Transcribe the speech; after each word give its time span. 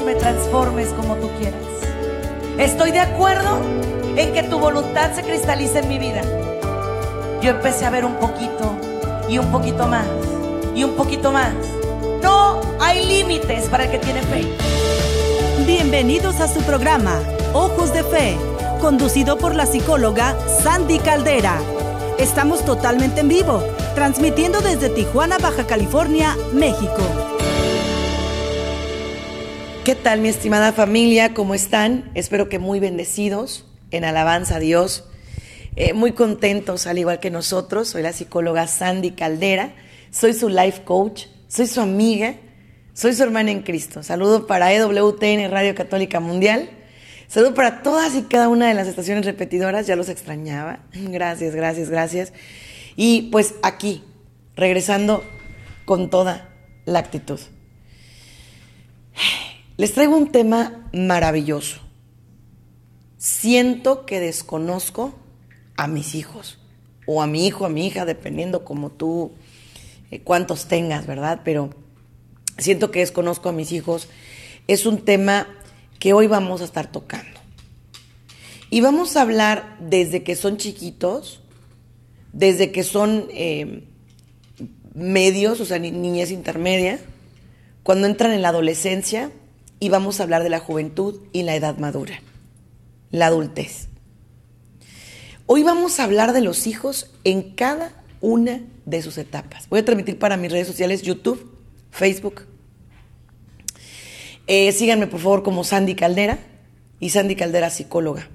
y 0.00 0.04
me 0.04 0.14
transformes 0.14 0.88
como 0.88 1.16
tú 1.16 1.30
quieras. 1.38 1.60
Estoy 2.58 2.90
de 2.90 3.00
acuerdo 3.00 3.58
en 4.16 4.32
que 4.32 4.42
tu 4.44 4.58
voluntad 4.58 5.12
se 5.14 5.22
cristalice 5.22 5.80
en 5.80 5.88
mi 5.88 5.98
vida. 5.98 6.22
Yo 7.42 7.50
empecé 7.50 7.84
a 7.84 7.90
ver 7.90 8.04
un 8.04 8.16
poquito 8.16 8.76
y 9.28 9.38
un 9.38 9.50
poquito 9.52 9.86
más 9.86 10.06
y 10.74 10.84
un 10.84 10.94
poquito 10.94 11.32
más. 11.32 11.52
No 12.22 12.60
hay 12.80 13.06
límites 13.06 13.68
para 13.68 13.84
el 13.84 13.90
que 13.90 13.98
tiene 13.98 14.22
fe. 14.22 14.46
Bienvenidos 15.66 16.40
a 16.40 16.48
su 16.48 16.60
programa, 16.62 17.20
Ojos 17.52 17.92
de 17.92 18.02
Fe, 18.02 18.36
conducido 18.80 19.38
por 19.38 19.54
la 19.54 19.66
psicóloga 19.66 20.36
Sandy 20.62 20.98
Caldera. 20.98 21.58
Estamos 22.18 22.64
totalmente 22.64 23.20
en 23.20 23.28
vivo, 23.28 23.62
transmitiendo 23.94 24.60
desde 24.60 24.88
Tijuana, 24.88 25.38
Baja 25.38 25.66
California, 25.66 26.36
México. 26.52 27.35
¿Qué 29.86 29.94
tal 29.94 30.20
mi 30.20 30.28
estimada 30.28 30.72
familia? 30.72 31.32
¿Cómo 31.32 31.54
están? 31.54 32.10
Espero 32.14 32.48
que 32.48 32.58
muy 32.58 32.80
bendecidos, 32.80 33.66
en 33.92 34.04
alabanza 34.04 34.56
a 34.56 34.58
Dios, 34.58 35.04
eh, 35.76 35.92
muy 35.92 36.10
contentos 36.10 36.88
al 36.88 36.98
igual 36.98 37.20
que 37.20 37.30
nosotros. 37.30 37.86
Soy 37.86 38.02
la 38.02 38.12
psicóloga 38.12 38.66
Sandy 38.66 39.12
Caldera, 39.12 39.76
soy 40.10 40.34
su 40.34 40.48
life 40.48 40.82
coach, 40.82 41.26
soy 41.46 41.68
su 41.68 41.80
amiga, 41.80 42.34
soy 42.94 43.14
su 43.14 43.22
hermana 43.22 43.52
en 43.52 43.62
Cristo. 43.62 44.02
Saludo 44.02 44.48
para 44.48 44.72
EWTN 44.72 45.48
Radio 45.52 45.76
Católica 45.76 46.18
Mundial. 46.18 46.68
Saludo 47.28 47.54
para 47.54 47.84
todas 47.84 48.16
y 48.16 48.22
cada 48.22 48.48
una 48.48 48.66
de 48.66 48.74
las 48.74 48.88
estaciones 48.88 49.24
repetidoras, 49.24 49.86
ya 49.86 49.94
los 49.94 50.08
extrañaba. 50.08 50.80
Gracias, 50.94 51.54
gracias, 51.54 51.90
gracias. 51.90 52.32
Y 52.96 53.28
pues 53.30 53.54
aquí, 53.62 54.02
regresando 54.56 55.22
con 55.84 56.10
toda 56.10 56.48
la 56.86 56.98
actitud. 56.98 57.38
Les 59.76 59.92
traigo 59.92 60.16
un 60.16 60.32
tema 60.32 60.88
maravilloso. 60.94 61.80
Siento 63.18 64.06
que 64.06 64.20
desconozco 64.20 65.14
a 65.76 65.86
mis 65.86 66.14
hijos, 66.14 66.58
o 67.06 67.20
a 67.20 67.26
mi 67.26 67.46
hijo, 67.46 67.66
a 67.66 67.68
mi 67.68 67.86
hija, 67.86 68.06
dependiendo 68.06 68.64
como 68.64 68.90
tú, 68.90 69.32
eh, 70.10 70.20
cuántos 70.20 70.66
tengas, 70.66 71.06
¿verdad? 71.06 71.42
Pero 71.44 71.70
siento 72.56 72.90
que 72.90 73.00
desconozco 73.00 73.50
a 73.50 73.52
mis 73.52 73.72
hijos. 73.72 74.08
Es 74.66 74.86
un 74.86 75.04
tema 75.04 75.46
que 75.98 76.14
hoy 76.14 76.26
vamos 76.26 76.62
a 76.62 76.64
estar 76.64 76.90
tocando. 76.90 77.38
Y 78.70 78.80
vamos 78.80 79.16
a 79.16 79.22
hablar 79.22 79.76
desde 79.78 80.22
que 80.22 80.36
son 80.36 80.56
chiquitos, 80.56 81.40
desde 82.32 82.72
que 82.72 82.82
son 82.82 83.26
eh, 83.30 83.84
medios, 84.94 85.60
o 85.60 85.66
sea, 85.66 85.78
niñez 85.78 86.30
intermedia, 86.30 86.98
cuando 87.82 88.06
entran 88.06 88.32
en 88.32 88.42
la 88.42 88.48
adolescencia, 88.48 89.30
y 89.78 89.88
vamos 89.88 90.20
a 90.20 90.22
hablar 90.22 90.42
de 90.42 90.50
la 90.50 90.60
juventud 90.60 91.20
y 91.32 91.42
la 91.42 91.54
edad 91.54 91.78
madura, 91.78 92.20
la 93.10 93.26
adultez. 93.26 93.88
Hoy 95.46 95.62
vamos 95.62 96.00
a 96.00 96.04
hablar 96.04 96.32
de 96.32 96.40
los 96.40 96.66
hijos 96.66 97.10
en 97.24 97.54
cada 97.54 97.92
una 98.20 98.62
de 98.84 99.02
sus 99.02 99.18
etapas. 99.18 99.68
Voy 99.68 99.80
a 99.80 99.84
transmitir 99.84 100.18
para 100.18 100.36
mis 100.36 100.50
redes 100.50 100.66
sociales, 100.66 101.02
YouTube, 101.02 101.52
Facebook, 101.90 102.42
eh, 104.46 104.70
síganme 104.72 105.08
por 105.08 105.20
favor 105.20 105.42
como 105.42 105.64
Sandy 105.64 105.94
Caldera 105.94 106.38
y 107.00 107.10
Sandy 107.10 107.34
Caldera 107.34 107.70
Psicóloga. 107.70 108.28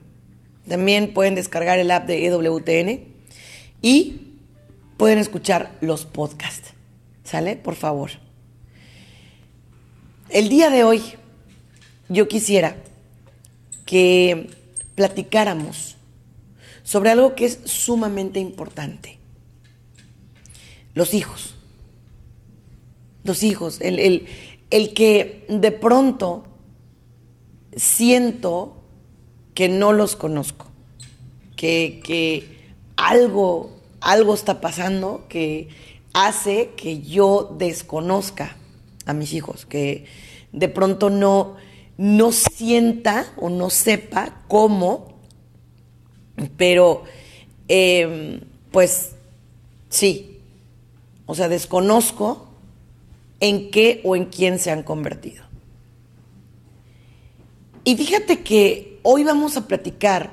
También 0.67 1.13
pueden 1.13 1.35
descargar 1.35 1.79
el 1.79 1.89
app 1.89 2.05
de 2.05 2.25
EWTN 2.25 3.05
y 3.81 4.21
pueden 4.97 5.19
escuchar 5.19 5.71
los 5.81 6.05
podcasts. 6.05 6.73
¿Sale? 7.23 7.55
Por 7.55 7.75
favor. 7.75 8.11
El 10.29 10.49
día 10.49 10.69
de 10.69 10.83
hoy 10.83 11.01
yo 12.11 12.27
quisiera 12.27 12.77
que 13.85 14.49
platicáramos 14.95 15.95
sobre 16.83 17.11
algo 17.11 17.35
que 17.35 17.45
es 17.45 17.59
sumamente 17.65 18.39
importante. 18.39 19.17
Los 20.93 21.13
hijos. 21.13 21.55
Los 23.23 23.43
hijos. 23.43 23.79
El, 23.81 23.99
el, 23.99 24.27
el 24.69 24.93
que 24.93 25.45
de 25.47 25.71
pronto 25.71 26.45
siento 27.75 28.81
que 29.53 29.69
no 29.69 29.93
los 29.93 30.15
conozco, 30.15 30.67
que, 31.55 32.57
algo, 32.95 33.71
algo 33.99 34.33
está 34.33 34.61
pasando 34.61 35.25
que 35.29 35.69
hace 36.13 36.71
que 36.75 37.01
yo 37.01 37.55
desconozca 37.57 38.57
a 39.05 39.13
mis 39.13 39.33
hijos, 39.33 39.65
que 39.65 40.05
de 40.51 40.67
pronto 40.67 41.09
no, 41.09 41.55
no 41.97 42.31
sienta 42.31 43.25
o 43.37 43.49
no 43.49 43.69
sepa 43.69 44.43
cómo, 44.47 45.19
pero 46.57 47.03
em, 47.67 48.41
pues 48.71 49.11
sí, 49.89 50.39
o 51.25 51.35
sea, 51.35 51.49
desconozco 51.49 52.47
en 53.39 53.71
qué 53.71 54.01
o 54.03 54.15
en 54.15 54.25
quién 54.25 54.59
se 54.59 54.71
han 54.71 54.83
convertido. 54.83 55.43
Y 57.83 57.95
fíjate 57.95 58.41
que 58.41 58.99
hoy 59.03 59.23
vamos 59.23 59.57
a 59.57 59.67
platicar 59.67 60.29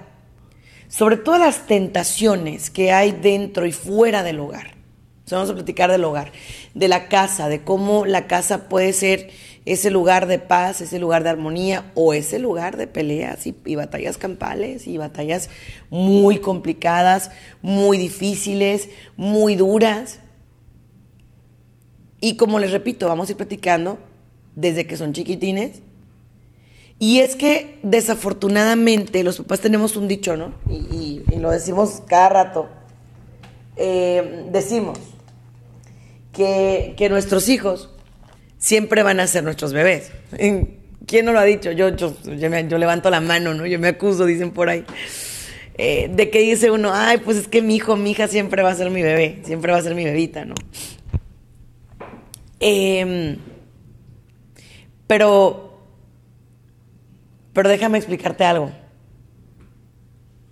sobre 0.88 1.16
todas 1.16 1.40
las 1.40 1.66
tentaciones 1.66 2.70
que 2.70 2.92
hay 2.92 3.12
dentro 3.12 3.66
y 3.66 3.72
fuera 3.72 4.22
del 4.22 4.40
hogar. 4.40 4.74
vamos 5.30 5.50
a 5.50 5.54
platicar 5.54 5.90
del 5.90 6.04
hogar, 6.04 6.32
de 6.74 6.88
la 6.88 7.08
casa, 7.08 7.48
de 7.48 7.62
cómo 7.62 8.06
la 8.06 8.26
casa 8.26 8.68
puede 8.68 8.92
ser 8.92 9.30
ese 9.72 9.90
lugar 9.90 10.26
de 10.26 10.38
paz, 10.38 10.80
ese 10.80 10.98
lugar 10.98 11.22
de 11.22 11.30
armonía 11.30 11.90
o 11.94 12.14
ese 12.14 12.38
lugar 12.38 12.76
de 12.76 12.86
peleas 12.86 13.46
y, 13.46 13.76
batallas 13.76 14.16
campales 14.16 14.86
y 14.86 14.96
batallas 14.96 15.50
muy 15.90 16.38
complicadas, 16.38 17.30
muy 17.60 17.98
difíciles, 17.98 18.88
muy 19.16 19.56
duras. 19.56 20.20
Y 22.20 22.36
como 22.36 22.58
les 22.58 22.72
repito, 22.72 23.08
vamos 23.08 23.28
a 23.28 23.32
ir 23.32 23.36
platicando 23.36 23.98
desde 24.56 24.86
que 24.86 24.96
son 24.96 25.12
chiquitines. 25.12 25.82
Y 26.98 27.20
es 27.20 27.36
que 27.36 27.78
desafortunadamente 27.82 29.22
los 29.22 29.38
papás 29.38 29.60
tenemos 29.60 29.96
un 29.96 30.08
dicho, 30.08 30.36
¿no? 30.36 30.54
Y, 30.68 31.22
lo 31.38 31.50
decimos 31.50 32.02
cada 32.06 32.28
rato. 32.30 32.68
Eh, 33.76 34.46
decimos 34.50 34.98
que, 36.32 37.08
nuestros 37.10 37.48
hijos 37.48 37.90
siempre 38.58 39.02
van 39.02 39.20
a 39.20 39.26
ser 39.26 39.44
nuestros 39.44 39.72
bebés. 39.72 40.10
¿Quién 41.06 41.24
no 41.24 41.32
lo 41.32 41.38
ha 41.38 41.44
dicho? 41.44 41.72
Yo, 41.72 41.88
yo, 41.96 42.14
yo, 42.22 42.78
levanto 42.78 43.08
la 43.08 43.20
mano, 43.20 43.54
¿no? 43.54 43.66
Yo 43.66 43.78
me 43.78 43.88
acuso, 43.88 44.26
dicen 44.26 44.50
por 44.50 44.68
ahí. 44.68 44.84
Eh, 45.78 46.10
de 46.12 46.28
que 46.28 46.40
dice 46.40 46.70
uno, 46.70 46.90
ay, 46.92 47.18
pues 47.18 47.36
es 47.38 47.48
que 47.48 47.62
mi 47.62 47.76
hijo, 47.76 47.96
mi 47.96 48.10
hija 48.10 48.28
siempre 48.28 48.62
va 48.62 48.70
a 48.70 48.74
ser 48.74 48.90
mi 48.90 49.00
bebé, 49.00 49.40
siempre 49.44 49.72
va 49.72 49.78
a 49.78 49.82
ser 49.82 49.94
mi 49.94 50.04
bebita, 50.04 50.44
¿no? 50.44 50.54
Em, 52.60 53.36
pero, 55.06 55.80
pero 57.52 57.68
déjame 57.68 57.98
explicarte 57.98 58.44
algo. 58.44 58.72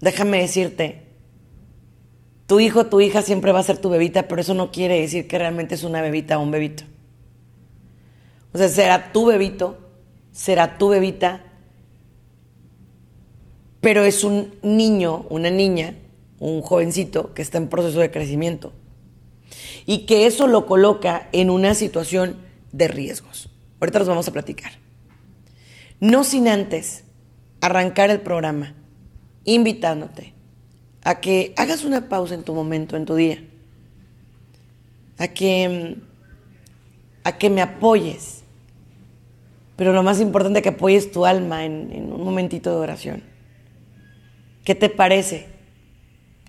Déjame 0.01 0.41
decirte, 0.41 1.03
tu 2.47 2.61
hijo, 2.61 2.87
tu 2.87 3.01
hija 3.01 3.23
siempre 3.23 3.51
va 3.51 3.59
a 3.59 3.65
ser 3.65 3.79
tu 3.79 3.91
bebita, 3.91 4.29
pero 4.29 4.41
eso 4.41 4.55
no 4.55 4.71
quiere 4.71 5.01
decir 5.01 5.27
que 5.27 5.39
realmente 5.39 5.75
es 5.75 5.83
una 5.83 6.01
bebita 6.01 6.39
o 6.39 6.43
un 6.43 6.53
bebito. 6.53 6.85
O 8.57 8.59
sea, 8.59 8.71
será 8.71 9.13
tu 9.13 9.27
bebito, 9.27 9.77
será 10.33 10.79
tu 10.79 10.89
bebita, 10.89 11.45
pero 13.83 14.03
es 14.03 14.25
un 14.25 14.55
niño, 14.63 15.27
una 15.29 15.51
niña, 15.51 15.95
un 16.39 16.63
jovencito 16.63 17.35
que 17.35 17.43
está 17.43 17.59
en 17.59 17.69
proceso 17.69 18.01
de 18.01 18.11
crecimiento 18.11 18.73
y 19.85 20.07
que 20.07 20.25
eso 20.25 20.47
lo 20.47 20.65
coloca 20.65 21.29
en 21.33 21.51
una 21.51 21.75
situación 21.75 22.37
de 22.73 22.89
riesgos. 22.89 23.51
Ahorita 23.79 23.99
los 23.99 24.09
vamos 24.09 24.27
a 24.27 24.33
platicar. 24.33 24.73
No 26.01 26.25
sin 26.25 26.49
antes 26.49 27.05
arrancar 27.61 28.09
el 28.09 28.23
programa 28.23 28.73
invitándote 29.45 30.33
a 31.05 31.21
que 31.21 31.53
hagas 31.59 31.85
una 31.85 32.09
pausa 32.09 32.33
en 32.33 32.43
tu 32.43 32.55
momento, 32.55 32.97
en 32.97 33.05
tu 33.05 33.17
día, 33.17 33.45
a 35.19 35.29
que, 35.29 35.99
a 37.23 37.37
que 37.37 37.51
me 37.51 37.61
apoyes, 37.61 38.36
pero 39.77 39.93
lo 39.93 40.03
más 40.03 40.21
importante, 40.21 40.63
que 40.63 40.71
apoyes 40.71 41.13
tu 41.13 41.27
alma 41.27 41.65
en, 41.65 41.93
en 41.93 42.13
un 42.13 42.25
momentito 42.25 42.71
de 42.71 42.77
oración. 42.77 43.23
¿Qué 44.65 44.75
te 44.75 44.89
parece 44.89 45.47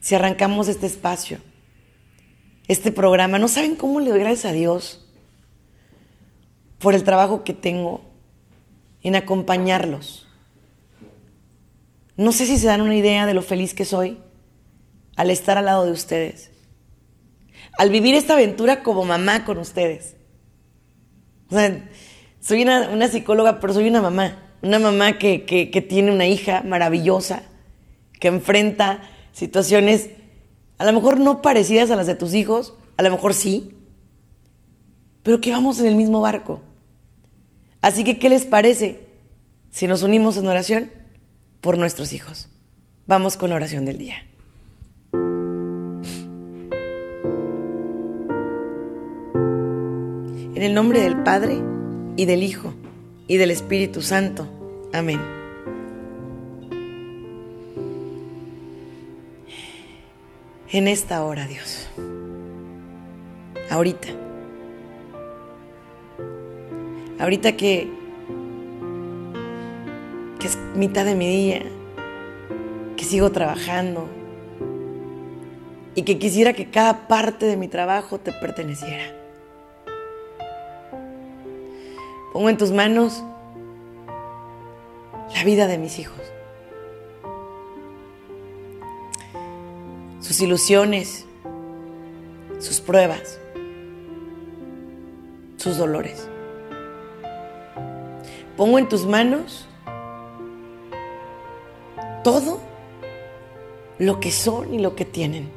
si 0.01 0.15
arrancamos 0.15 0.68
este 0.68 0.88
espacio? 0.88 1.39
este 2.68 2.91
programa. 2.91 3.39
No 3.39 3.47
saben 3.47 3.75
cómo 3.75 4.00
le 4.00 4.09
doy 4.09 4.19
gracias 4.19 4.45
a 4.45 4.53
Dios 4.53 5.06
por 6.79 6.94
el 6.94 7.03
trabajo 7.03 7.44
que 7.44 7.53
tengo 7.53 8.01
en 9.01 9.15
acompañarlos. 9.15 10.27
No 12.15 12.31
sé 12.31 12.45
si 12.45 12.57
se 12.57 12.68
dan 12.68 12.81
una 12.81 12.95
idea 12.95 13.25
de 13.25 13.33
lo 13.33 13.41
feliz 13.41 13.74
que 13.74 13.85
soy 13.85 14.19
al 15.15 15.29
estar 15.29 15.57
al 15.57 15.65
lado 15.65 15.85
de 15.85 15.91
ustedes, 15.91 16.51
al 17.77 17.89
vivir 17.89 18.15
esta 18.15 18.33
aventura 18.33 18.83
como 18.83 19.06
mamá 19.06 19.45
con 19.45 19.57
ustedes. 19.57 20.15
O 21.50 21.56
sea, 21.56 21.89
soy 22.39 22.63
una, 22.63 23.07
psicóloga, 23.07 23.60
pero 23.60 23.74
soy 23.74 23.88
una 23.88 24.01
mamá. 24.01 24.38
Una 24.62 24.80
mamá 24.80 25.18
que, 25.18 25.45
que 25.45 25.81
tiene 25.81 26.12
una 26.12 26.25
hija 26.25 26.63
maravillosa, 26.63 27.44
que 28.19 28.28
enfrenta 28.28 29.01
situaciones 29.31 30.10
a 30.78 30.86
lo 30.86 30.94
mejor 30.94 31.19
no 31.19 31.42
parecidas 31.42 31.89
a 31.92 31.95
las 31.95 32.07
de 32.07 32.16
tus 32.16 32.34
hijos, 32.34 32.75
a 32.98 33.04
lo 33.04 33.12
mejor 33.12 33.34
sí, 33.34 33.75
pero 35.24 35.42
que 35.42 35.51
vamos 35.51 35.80
en 35.80 35.88
el 35.88 35.95
mismo 35.95 36.22
barco. 36.22 36.62
Así 37.81 38.04
que, 38.04 38.19
¿qué 38.19 38.30
les 38.30 38.45
parece 38.45 39.07
si 39.72 39.88
nos 39.88 40.04
unimos 40.04 40.38
en 40.38 40.48
oración 40.48 40.92
por 41.62 41.78
nuestros 41.78 42.13
hijos? 42.13 42.50
Vamos 43.07 43.38
con 43.38 43.50
la 43.50 43.56
oración 43.56 43.86
del 43.86 43.98
día. 43.98 44.16
En 50.56 50.63
el 50.63 50.74
nombre 50.74 51.01
del 51.01 51.22
Padre, 51.24 51.62
y 52.17 52.25
del 52.25 52.43
Hijo, 52.43 52.73
y 53.27 53.37
del 53.37 53.51
Espíritu 53.51 54.01
Santo. 54.01 54.47
Amén. 54.91 55.21
En 60.71 60.87
esta 60.87 61.23
hora, 61.23 61.47
Dios. 61.47 61.87
Ahorita. 63.69 64.09
Ahorita 67.19 67.55
que, 67.55 67.87
que 70.39 70.47
es 70.47 70.57
mitad 70.75 71.05
de 71.05 71.15
mi 71.15 71.27
día, 71.27 71.63
que 72.97 73.05
sigo 73.05 73.31
trabajando 73.31 74.07
y 75.93 76.01
que 76.01 76.17
quisiera 76.17 76.53
que 76.53 76.69
cada 76.69 77.07
parte 77.07 77.45
de 77.45 77.57
mi 77.57 77.67
trabajo 77.67 78.19
te 78.19 78.31
perteneciera. 78.31 79.16
Pongo 82.38 82.50
en 82.50 82.57
tus 82.57 82.72
manos 82.72 83.24
la 85.34 85.44
vida 85.44 85.66
de 85.66 85.80
mis 85.80 85.98
hijos. 85.98 86.22
Sus 90.19 90.39
ilusiones, 90.42 91.25
sus 92.60 92.80
pruebas, 92.80 93.39
sus 95.56 95.78
dolores. 95.78 96.30
Pongo 98.56 98.78
en 98.78 98.88
tus 98.88 99.07
manos 99.07 99.68
todo 102.24 102.60
lo 103.98 104.19
que 104.19 104.30
son 104.30 104.75
y 104.75 104.78
lo 104.78 104.95
que 104.95 105.06
tienen. 105.06 105.50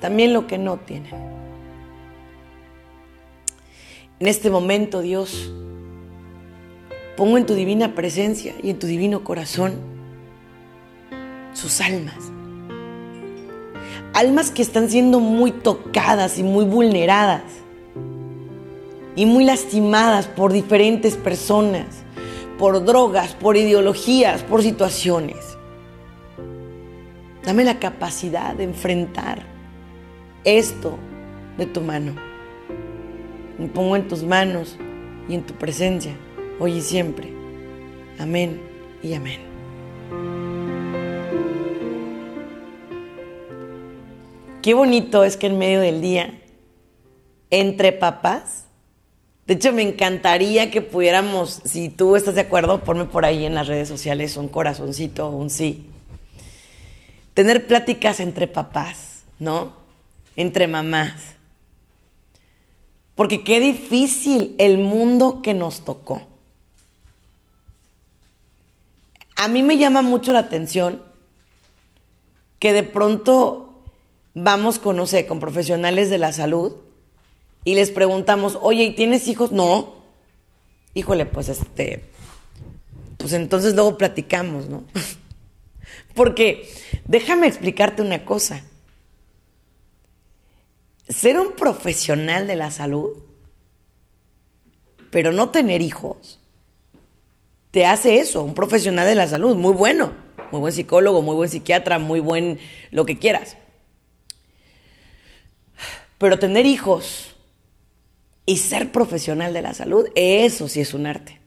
También 0.00 0.32
lo 0.32 0.46
que 0.46 0.56
no 0.56 0.78
tienen. 0.78 1.39
En 4.20 4.28
este 4.28 4.50
momento, 4.50 5.00
Dios, 5.00 5.50
pongo 7.16 7.38
en 7.38 7.46
tu 7.46 7.54
divina 7.54 7.94
presencia 7.94 8.54
y 8.62 8.68
en 8.68 8.78
tu 8.78 8.86
divino 8.86 9.24
corazón 9.24 9.76
sus 11.54 11.80
almas. 11.80 12.30
Almas 14.12 14.50
que 14.50 14.60
están 14.60 14.90
siendo 14.90 15.20
muy 15.20 15.52
tocadas 15.52 16.38
y 16.38 16.42
muy 16.42 16.66
vulneradas 16.66 17.44
y 19.16 19.24
muy 19.24 19.42
lastimadas 19.44 20.26
por 20.26 20.52
diferentes 20.52 21.16
personas, 21.16 21.86
por 22.58 22.84
drogas, 22.84 23.32
por 23.32 23.56
ideologías, 23.56 24.42
por 24.42 24.62
situaciones. 24.62 25.56
Dame 27.42 27.64
la 27.64 27.78
capacidad 27.78 28.52
de 28.52 28.64
enfrentar 28.64 29.40
esto 30.44 30.98
de 31.56 31.64
tu 31.64 31.80
mano. 31.80 32.29
Me 33.60 33.68
pongo 33.68 33.94
en 33.94 34.08
tus 34.08 34.22
manos 34.22 34.78
y 35.28 35.34
en 35.34 35.42
tu 35.42 35.52
presencia, 35.52 36.16
hoy 36.58 36.78
y 36.78 36.80
siempre. 36.80 37.30
Amén 38.18 38.58
y 39.02 39.12
amén. 39.12 39.38
Qué 44.62 44.72
bonito 44.72 45.24
es 45.24 45.36
que 45.36 45.48
en 45.48 45.58
medio 45.58 45.80
del 45.80 46.00
día, 46.00 46.40
entre 47.50 47.92
papás, 47.92 48.64
de 49.46 49.52
hecho 49.52 49.74
me 49.74 49.82
encantaría 49.82 50.70
que 50.70 50.80
pudiéramos, 50.80 51.60
si 51.62 51.90
tú 51.90 52.16
estás 52.16 52.36
de 52.36 52.40
acuerdo, 52.40 52.82
ponme 52.82 53.04
por 53.04 53.26
ahí 53.26 53.44
en 53.44 53.54
las 53.54 53.66
redes 53.66 53.88
sociales 53.88 54.38
un 54.38 54.48
corazoncito 54.48 55.28
un 55.28 55.50
sí. 55.50 55.86
Tener 57.34 57.66
pláticas 57.66 58.20
entre 58.20 58.46
papás, 58.46 59.24
¿no? 59.38 59.74
Entre 60.34 60.66
mamás 60.66 61.39
porque 63.20 63.44
qué 63.44 63.60
difícil 63.60 64.54
el 64.56 64.78
mundo 64.78 65.42
que 65.42 65.52
nos 65.52 65.84
tocó. 65.84 66.26
A 69.36 69.46
mí 69.46 69.62
me 69.62 69.76
llama 69.76 70.00
mucho 70.00 70.32
la 70.32 70.38
atención 70.38 71.02
que 72.58 72.72
de 72.72 72.82
pronto 72.82 73.82
vamos 74.32 74.78
con, 74.78 74.96
no 74.96 75.06
sé, 75.06 75.26
con 75.26 75.38
profesionales 75.38 76.08
de 76.08 76.16
la 76.16 76.32
salud 76.32 76.76
y 77.62 77.74
les 77.74 77.90
preguntamos, 77.90 78.58
oye, 78.62 78.84
¿y 78.84 78.94
tienes 78.94 79.28
hijos? 79.28 79.52
No. 79.52 79.96
Híjole, 80.94 81.26
pues 81.26 81.50
este, 81.50 82.02
pues 83.18 83.34
entonces 83.34 83.74
luego 83.74 83.98
platicamos, 83.98 84.70
¿no? 84.70 84.84
Porque 86.14 86.72
déjame 87.04 87.48
explicarte 87.48 88.00
una 88.00 88.24
cosa 88.24 88.64
ser 91.10 91.38
un 91.38 91.52
profesional 91.52 92.46
de 92.46 92.56
la 92.56 92.70
salud, 92.70 93.10
pero 95.10 95.32
no 95.32 95.50
tener 95.50 95.82
hijos, 95.82 96.38
te 97.72 97.84
hace 97.84 98.18
eso, 98.18 98.42
un 98.42 98.54
profesional 98.54 99.06
de 99.06 99.14
la 99.16 99.26
salud, 99.26 99.56
muy 99.56 99.72
bueno, 99.72 100.12
muy 100.50 100.60
buen 100.60 100.72
psicólogo, 100.72 101.22
muy 101.22 101.34
buen 101.34 101.48
psiquiatra, 101.48 101.98
muy 101.98 102.20
buen 102.20 102.58
lo 102.90 103.04
que 103.06 103.18
quieras. 103.18 103.56
Pero 106.18 106.38
tener 106.38 106.66
hijos 106.66 107.34
y 108.46 108.58
ser 108.58 108.92
profesional 108.92 109.52
de 109.52 109.62
la 109.62 109.74
salud, 109.74 110.06
eso 110.14 110.68
sí 110.68 110.80
es 110.80 110.94
un 110.94 111.06
arte. 111.06 111.40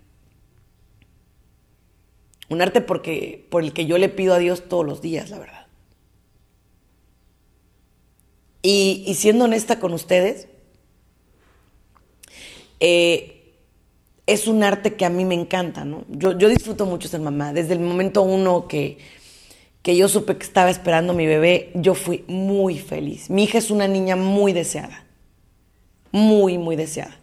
Un 2.50 2.62
arte 2.62 2.82
porque, 2.82 3.48
por 3.50 3.64
el 3.64 3.74
que 3.74 3.86
yo 3.86 3.98
le 3.98 4.10
pido 4.10 4.34
a 4.34 4.40
Dios 4.40 4.68
todos 4.68 4.86
los 4.86 5.02
días, 5.02 5.30
la 5.30 5.40
verdad. 5.40 5.63
Y, 8.66 9.14
siendo 9.16 9.44
honesta 9.44 9.80
con 9.80 9.94
ustedes, 9.94 10.48
eh, 12.80 13.54
es 14.26 14.48
un 14.48 14.64
arte 14.64 14.96
que 14.96 15.04
a 15.06 15.10
mí 15.10 15.26
me 15.26 15.36
encanta, 15.36 15.84
¿no? 15.84 16.06
Yo, 16.08 16.34
disfruto 16.34 16.86
mucho 16.86 17.10
ser 17.10 17.20
mamá. 17.20 17.52
Desde 17.52 17.74
el 17.74 17.82
momento 17.82 18.22
uno 18.22 18.70
que, 18.70 19.00
que 19.82 19.98
yo 19.98 20.08
supe 20.08 20.38
que 20.38 20.46
estaba 20.46 20.70
esperando 20.70 21.14
mi 21.14 21.26
bebé, 21.26 21.72
yo 21.76 21.94
fui 21.94 22.24
muy 22.28 22.80
feliz. 22.80 23.30
Mi 23.30 23.44
hija 23.44 23.58
es 23.58 23.70
una 23.70 23.88
niña 23.88 24.16
muy 24.16 24.54
deseada. 24.54 25.06
Muy, 26.14 26.58
muy 26.58 26.78
deseada. 26.78 27.20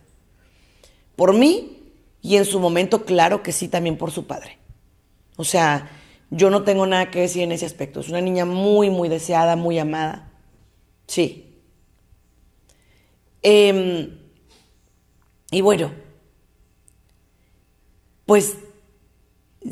Por 1.16 1.32
mí 1.32 1.78
y 2.20 2.36
en 2.36 2.44
su 2.44 2.60
momento, 2.60 3.06
claro 3.06 3.42
que 3.42 3.52
sí, 3.52 3.68
también 3.68 3.96
por 3.96 4.10
su 4.10 4.26
padre. 4.26 4.58
O 5.36 5.44
sea, 5.44 5.90
yo 6.30 6.50
no 6.50 6.64
tengo 6.64 6.86
nada 6.86 7.10
que 7.10 7.20
decir 7.20 7.42
en 7.42 7.52
ese 7.52 7.64
aspecto. 7.64 8.00
Es 8.00 8.10
una 8.10 8.20
niña 8.20 8.44
muy, 8.44 8.90
muy 8.90 9.08
deseada, 9.08 9.56
muy 9.56 9.78
amada. 9.78 10.29
Sí. 11.10 11.44
Em, 13.42 14.16
y 15.50 15.60
bueno, 15.60 15.90
pues 18.26 18.56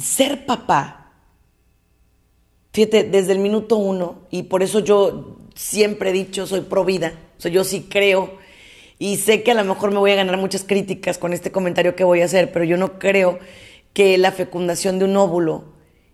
ser 0.00 0.46
papá, 0.46 1.12
fíjate, 2.72 3.04
desde 3.04 3.30
el 3.30 3.38
minuto 3.38 3.76
uno, 3.76 4.26
y 4.30 4.42
por 4.42 4.64
eso 4.64 4.80
yo 4.80 5.36
siempre 5.54 6.10
he 6.10 6.12
dicho, 6.12 6.44
soy 6.44 6.62
pro 6.62 6.84
vida, 6.84 7.12
o 7.38 7.40
sea, 7.40 7.52
yo 7.52 7.62
sí 7.62 7.86
creo, 7.88 8.36
y 8.98 9.18
sé 9.18 9.44
que 9.44 9.52
a 9.52 9.54
lo 9.54 9.62
mejor 9.62 9.92
me 9.92 9.98
voy 9.98 10.10
a 10.10 10.16
ganar 10.16 10.38
muchas 10.38 10.64
críticas 10.64 11.18
con 11.18 11.32
este 11.32 11.52
comentario 11.52 11.94
que 11.94 12.02
voy 12.02 12.20
a 12.20 12.24
hacer, 12.24 12.50
pero 12.50 12.64
yo 12.64 12.76
no 12.76 12.98
creo 12.98 13.38
que 13.92 14.18
la 14.18 14.32
fecundación 14.32 14.98
de 14.98 15.04
un 15.04 15.16
óvulo 15.16 15.66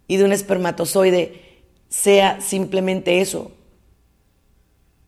y 0.06 0.18
de 0.18 0.24
un 0.24 0.32
espermatozoide 0.32 1.62
sea 1.88 2.42
simplemente 2.42 3.22
eso, 3.22 3.52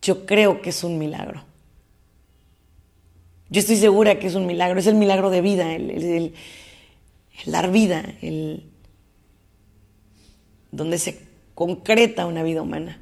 yo 0.01 0.25
creo 0.25 0.61
que 0.61 0.69
es 0.69 0.83
un 0.83 0.97
milagro. 0.97 1.43
Yo 3.49 3.59
estoy 3.59 3.77
segura 3.77 4.19
que 4.19 4.27
es 4.27 4.35
un 4.35 4.45
milagro, 4.45 4.79
es 4.79 4.87
el 4.87 4.95
milagro 4.95 5.29
de 5.29 5.41
vida, 5.41 5.73
el, 5.73 6.33
dar 7.45 7.71
vida, 7.71 8.03
el, 8.21 8.63
donde 10.71 10.97
se 10.97 11.21
concreta 11.55 12.25
una 12.25 12.43
vida 12.43 12.61
humana. 12.61 12.99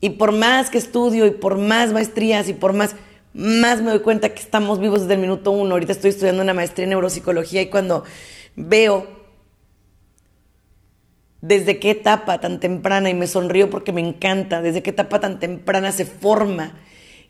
Y 0.00 0.10
por 0.10 0.32
más 0.32 0.70
que 0.70 0.78
estudio 0.78 1.26
y 1.26 1.32
por 1.32 1.58
más 1.58 1.92
maestrías 1.92 2.48
y 2.48 2.54
por 2.54 2.72
más, 2.72 2.96
más 3.34 3.82
me 3.82 3.90
doy 3.90 4.00
cuenta 4.00 4.32
que 4.32 4.40
estamos 4.40 4.80
vivos 4.80 5.02
desde 5.02 5.14
el 5.14 5.20
minuto 5.20 5.50
uno. 5.50 5.72
Ahorita 5.72 5.92
estoy 5.92 6.10
estudiando 6.10 6.42
una 6.42 6.54
maestría 6.54 6.84
en 6.84 6.90
neuropsicología 6.90 7.60
y 7.60 7.68
cuando 7.68 8.04
veo 8.56 9.19
desde 11.40 11.78
qué 11.78 11.90
etapa 11.92 12.40
tan 12.40 12.60
temprana, 12.60 13.08
y 13.10 13.14
me 13.14 13.26
sonrío 13.26 13.70
porque 13.70 13.92
me 13.92 14.00
encanta, 14.00 14.60
desde 14.60 14.82
qué 14.82 14.90
etapa 14.90 15.20
tan 15.20 15.38
temprana 15.38 15.92
se 15.92 16.04
forma 16.04 16.78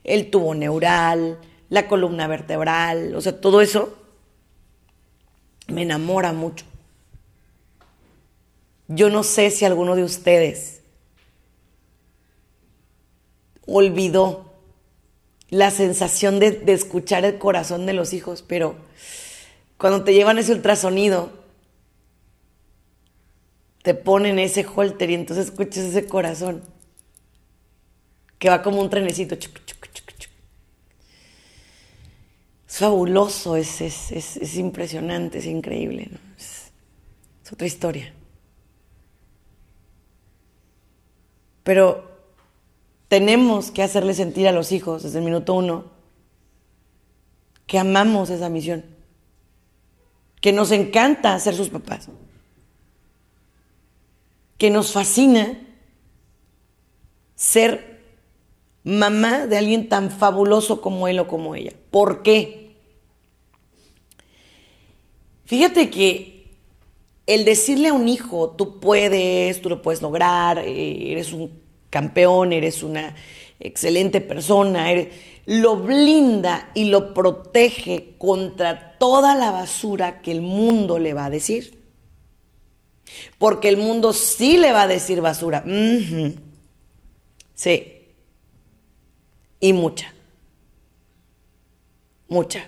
el 0.05 0.31
tubo 0.31 0.55
neural, 0.55 1.39
la 1.69 1.87
columna 1.87 2.27
vertebral, 2.27 3.15
o 3.15 3.21
sea, 3.21 3.41
todo 3.41 3.61
eso 3.61 3.97
me 5.69 5.83
enamora 5.83 6.33
mucho. 6.33 6.65
Yo 8.89 9.09
no 9.09 9.23
sé 9.23 9.51
si 9.51 9.65
alguno 9.65 9.95
de 9.95 10.03
ustedes 10.03 10.81
olvidó 13.67 14.53
la 15.49 15.71
sensación 15.71 16.41
de, 16.41 16.51
de, 16.51 16.73
escuchar 16.73 17.25
el 17.25 17.39
corazón 17.39 17.87
de 17.87 17.93
los 17.93 18.13
hijos, 18.13 18.43
pero 18.47 18.75
cuando 19.79 20.03
te 20.03 20.13
llevan 20.13 20.39
ese 20.39 20.53
ultrasonido, 20.53 21.40
te 23.83 23.95
ponen 23.95 24.39
ese 24.39 24.65
holter 24.65 25.11
y 25.11 25.15
entonces 25.15 25.47
escuchas 25.47 25.85
ese 25.85 26.07
corazón 26.07 26.63
que 28.39 28.49
va 28.49 28.63
como 28.63 28.81
un 28.81 28.91
trenecito. 28.91 29.35
es 32.69 32.77
fabuloso, 32.79 33.57
es, 33.57 33.81
es, 33.81 34.13
es, 34.13 34.57
impresionante, 34.57 35.39
es 35.39 35.47
increíble. 35.47 36.09
¿no? 36.11 36.19
es 36.37 36.73
otra 37.53 37.67
historia. 37.67 38.15
Pero 41.63 42.11
tenemos 43.09 43.71
que 43.71 43.83
hacerle 43.83 44.15
sentir 44.15 44.49
a 44.49 44.53
los 44.53 44.73
hijos 44.73 45.03
desde 45.03 45.19
el 45.19 45.25
minuto 45.25 45.55
uno 45.55 45.85
que 47.67 47.79
amamos 47.79 48.31
esa 48.31 48.49
misión, 48.49 48.85
que 50.41 50.53
nos 50.53 50.73
encanta 50.73 51.39
ser 51.39 51.55
sus 51.55 51.69
papás, 51.69 52.09
que 54.61 54.69
nos 54.69 54.93
fascina 54.93 55.59
ser 57.35 58.03
mamá 58.85 59.47
de 59.47 59.57
alguien 59.57 59.89
tan 59.89 60.11
fabuloso 60.11 60.83
como 60.83 61.09
él 61.09 61.19
o 61.19 61.27
como 61.27 61.55
ella. 61.55 61.73
¿Por 61.91 62.23
qué? 62.23 62.77
Fíjate 65.47 65.89
que 65.89 66.59
el 67.27 67.47
decirle 67.47 67.89
a 67.89 67.95
un 67.95 68.07
hijo, 68.07 68.51
tú 68.51 68.81
puedes, 68.81 69.63
tú 69.63 69.71
lo 69.71 69.81
puedes 69.81 70.03
lograr, 70.03 70.59
eh, 70.59 71.11
eres 71.11 71.33
un 71.33 71.59
campeón, 71.89 72.53
eres 72.53 72.83
una 72.83 73.17
excelente 73.61 74.21
persona, 74.21 74.89
lo 75.47 75.77
blinda 75.77 76.71
y 76.75 76.85
lo 76.85 77.15
protege 77.15 78.15
contra 78.19 78.99
toda 78.99 79.35
la 79.35 79.53
basura 79.53 80.21
que 80.21 80.33
el 80.33 80.43
mundo 80.43 80.99
le 80.99 81.15
va 81.15 81.25
a 81.25 81.31
decir. 81.31 81.80
Porque 83.39 83.69
el 83.69 83.77
mundo 83.77 84.13
sí 84.13 84.57
le 84.57 84.73
va 84.73 84.83
a 84.83 84.89
decir 84.89 85.21
basura. 85.21 85.65
Sí. 87.55 88.07
Y 89.61 89.73
mucha. 89.73 90.13
Mucha. 92.29 92.67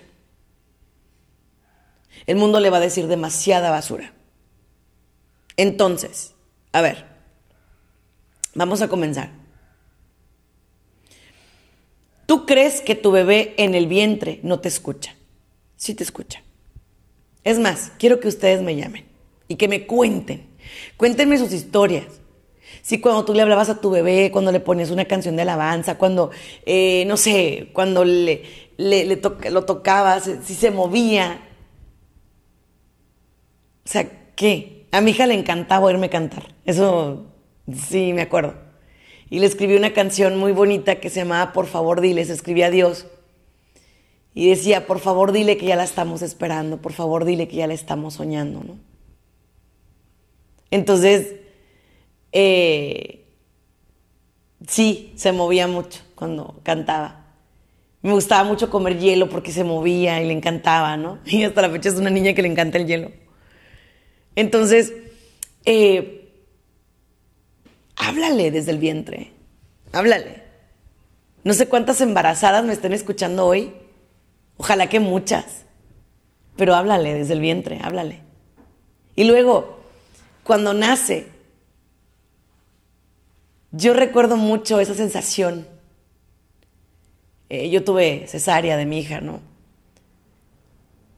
El 2.25 2.37
mundo 2.37 2.59
le 2.59 2.69
va 2.69 2.77
a 2.77 2.81
decir 2.81 3.07
demasiada 3.07 3.69
basura. 3.71 4.13
Entonces, 5.57 6.33
a 6.71 6.81
ver, 6.81 7.05
vamos 8.55 8.81
a 8.81 8.87
comenzar. 8.87 9.31
Tú 12.25 12.45
crees 12.45 12.81
que 12.81 12.95
tu 12.95 13.11
bebé 13.11 13.53
en 13.57 13.75
el 13.75 13.87
vientre 13.87 14.39
no 14.43 14.59
te 14.59 14.69
escucha. 14.69 15.15
Sí 15.75 15.93
te 15.93 16.03
escucha. 16.03 16.41
Es 17.43 17.59
más, 17.59 17.91
quiero 17.99 18.19
que 18.19 18.29
ustedes 18.29 18.61
me 18.61 18.75
llamen 18.75 19.12
y 19.47 19.55
que 19.55 19.67
me 19.67 19.85
cuenten. 19.85 20.47
Cuéntenme 20.97 21.37
sus 21.37 21.51
historias. 21.53 22.05
Si 22.81 22.99
cuando 22.99 23.23
tú 23.23 23.33
le 23.33 23.41
hablabas 23.41 23.69
a 23.69 23.79
tu 23.79 23.91
bebé, 23.91 24.29
cuando 24.31 24.51
le 24.51 24.59
ponías 24.59 24.91
una 24.91 25.05
canción 25.05 25.35
de 25.35 25.43
alabanza, 25.43 25.97
cuando, 25.97 26.31
eh, 26.65 27.05
no 27.07 27.17
sé, 27.17 27.69
cuando 27.73 28.03
le, 28.03 28.43
lo 28.77 29.65
tocabas, 29.65 30.29
si 30.43 30.53
se 30.53 30.71
movía. 30.71 31.41
O 33.85 33.89
sea, 33.89 34.09
¿qué? 34.35 34.87
A 34.91 35.01
mi 35.01 35.11
hija 35.11 35.27
le 35.27 35.33
encantaba 35.33 35.85
oírme 35.85 36.09
cantar. 36.09 36.53
Eso 36.65 37.25
sí 37.73 38.11
me 38.13 38.21
acuerdo. 38.21 38.55
Y 39.29 39.39
le 39.39 39.45
escribí 39.45 39.75
una 39.75 39.93
canción 39.93 40.37
muy 40.37 40.51
bonita 40.51 40.95
que 40.95 41.09
se 41.09 41.21
llamaba 41.21 41.53
Por 41.53 41.67
favor 41.67 42.01
dile, 42.01 42.25
se 42.25 42.33
escribía 42.33 42.67
a 42.67 42.71
Dios. 42.71 43.07
Y 44.35 44.49
decía, 44.49 44.87
por 44.87 44.99
favor 44.99 45.31
dile 45.31 45.57
que 45.57 45.67
ya 45.67 45.75
la 45.75 45.83
estamos 45.83 46.21
esperando, 46.21 46.81
por 46.81 46.91
favor 46.91 47.23
dile 47.23 47.47
que 47.47 47.57
ya 47.57 47.67
la 47.67 47.75
estamos 47.75 48.15
soñando, 48.15 48.63
¿no? 48.63 48.92
Entonces, 50.73 51.35
eh, 52.31 53.27
sí, 54.67 55.13
se 55.15 55.31
movía 55.31 55.67
mucho 55.67 56.01
cuando 56.15 56.61
cantaba. 56.63 57.27
Me 58.01 58.11
gustaba 58.11 58.43
mucho 58.43 58.71
comer 58.71 58.97
hielo 58.97 59.29
porque 59.29 59.51
se 59.51 59.63
movía 59.63 60.19
y 60.19 60.25
le 60.25 60.33
encantaba, 60.33 60.97
¿no? 60.97 61.19
Y 61.25 61.43
hasta 61.43 61.61
la 61.61 61.69
fecha 61.69 61.89
es 61.89 61.95
una 61.95 62.09
niña 62.09 62.33
que 62.33 62.41
le 62.41 62.47
encanta 62.47 62.79
el 62.79 62.87
hielo. 62.87 63.11
Entonces, 64.35 64.93
eh, 65.65 66.33
háblale 67.95 68.49
desde 68.49 68.71
el 68.71 68.79
vientre, 68.79 69.31
háblale. 69.91 70.41
No 71.43 71.53
sé 71.53 71.67
cuántas 71.67 72.01
embarazadas 72.01 72.65
me 72.65 72.73
estén 72.73 72.93
escuchando 72.93 73.45
hoy, 73.45 73.73
ojalá 74.57 74.89
que 74.89 74.99
muchas, 74.99 75.65
pero 76.57 76.73
háblale 76.73 77.13
desde 77.13 77.33
el 77.33 77.41
vientre, 77.41 77.79
háblale. 77.83 78.21
Y 79.15 79.25
luego, 79.25 79.82
cuando 80.43 80.73
nace, 80.73 81.27
yo 83.71 83.93
recuerdo 83.93 84.37
mucho 84.37 84.79
esa 84.79 84.93
sensación. 84.93 85.67
Eh, 87.49 87.69
yo 87.69 87.83
tuve 87.83 88.25
cesárea 88.27 88.77
de 88.77 88.85
mi 88.85 88.99
hija, 88.99 89.21
¿no? 89.21 89.41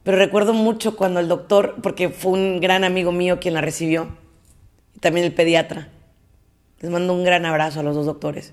Pero 0.04 0.18
recuerdo 0.18 0.54
mucho 0.54 0.96
cuando 0.96 1.20
el 1.20 1.28
doctor, 1.28 1.76
porque 1.82 2.08
fue 2.08 2.32
un 2.32 2.60
gran 2.60 2.84
amigo 2.84 3.10
mío 3.10 3.40
quien 3.40 3.54
la 3.54 3.60
recibió, 3.60 4.16
y 4.94 5.00
también 5.00 5.26
el 5.26 5.34
pediatra. 5.34 5.88
Les 6.80 6.90
mando 6.90 7.12
un 7.12 7.24
gran 7.24 7.44
abrazo 7.44 7.80
a 7.80 7.82
los 7.82 7.94
dos 7.94 8.06
doctores. 8.06 8.52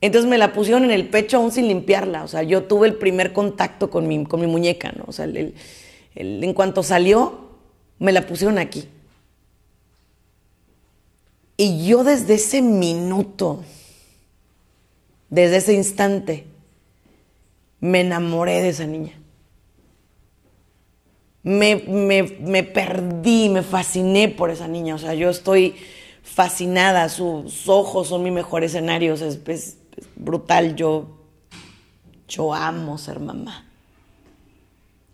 Entonces 0.00 0.30
me 0.30 0.38
la 0.38 0.52
pusieron 0.52 0.84
en 0.84 0.90
el 0.90 1.08
pecho 1.08 1.38
aún 1.38 1.50
sin 1.50 1.66
limpiarla. 1.66 2.24
O 2.24 2.28
sea, 2.28 2.42
yo 2.42 2.64
tuve 2.64 2.86
el 2.86 2.94
primer 2.94 3.32
contacto 3.32 3.90
con 3.90 4.06
mi, 4.06 4.24
con 4.24 4.40
mi 4.40 4.46
muñeca, 4.46 4.92
¿no? 4.92 5.04
O 5.06 5.12
sea, 5.12 5.26
en 5.26 6.54
cuanto 6.54 6.82
salió, 6.82 7.50
me 7.98 8.12
la 8.12 8.26
pusieron 8.26 8.58
aquí. 8.58 8.88
Y 11.56 11.86
yo 11.86 12.04
desde 12.04 12.34
ese 12.34 12.62
minuto, 12.62 13.62
desde 15.30 15.56
ese 15.56 15.74
instante, 15.74 16.46
me 17.80 18.00
enamoré 18.00 18.62
de 18.62 18.70
esa 18.70 18.86
niña 18.86 19.18
me, 21.44 21.76
me, 21.76 22.62
perdí, 22.62 23.50
me 23.50 23.62
fasciné 23.62 24.28
por 24.28 24.50
esa 24.50 24.66
niña. 24.66 24.94
O 24.94 24.98
sea, 24.98 25.14
yo 25.14 25.28
estoy 25.28 25.76
fascinada, 26.22 27.08
sus 27.10 27.68
ojos 27.68 28.08
son 28.08 28.22
mi 28.22 28.30
mejor 28.30 28.64
escenario, 28.64 29.12
es, 29.12 29.76
brutal. 30.16 30.74
Yo, 30.74 31.18
yo 32.26 32.54
amo 32.54 32.96
ser 32.96 33.20
mamá. 33.20 33.66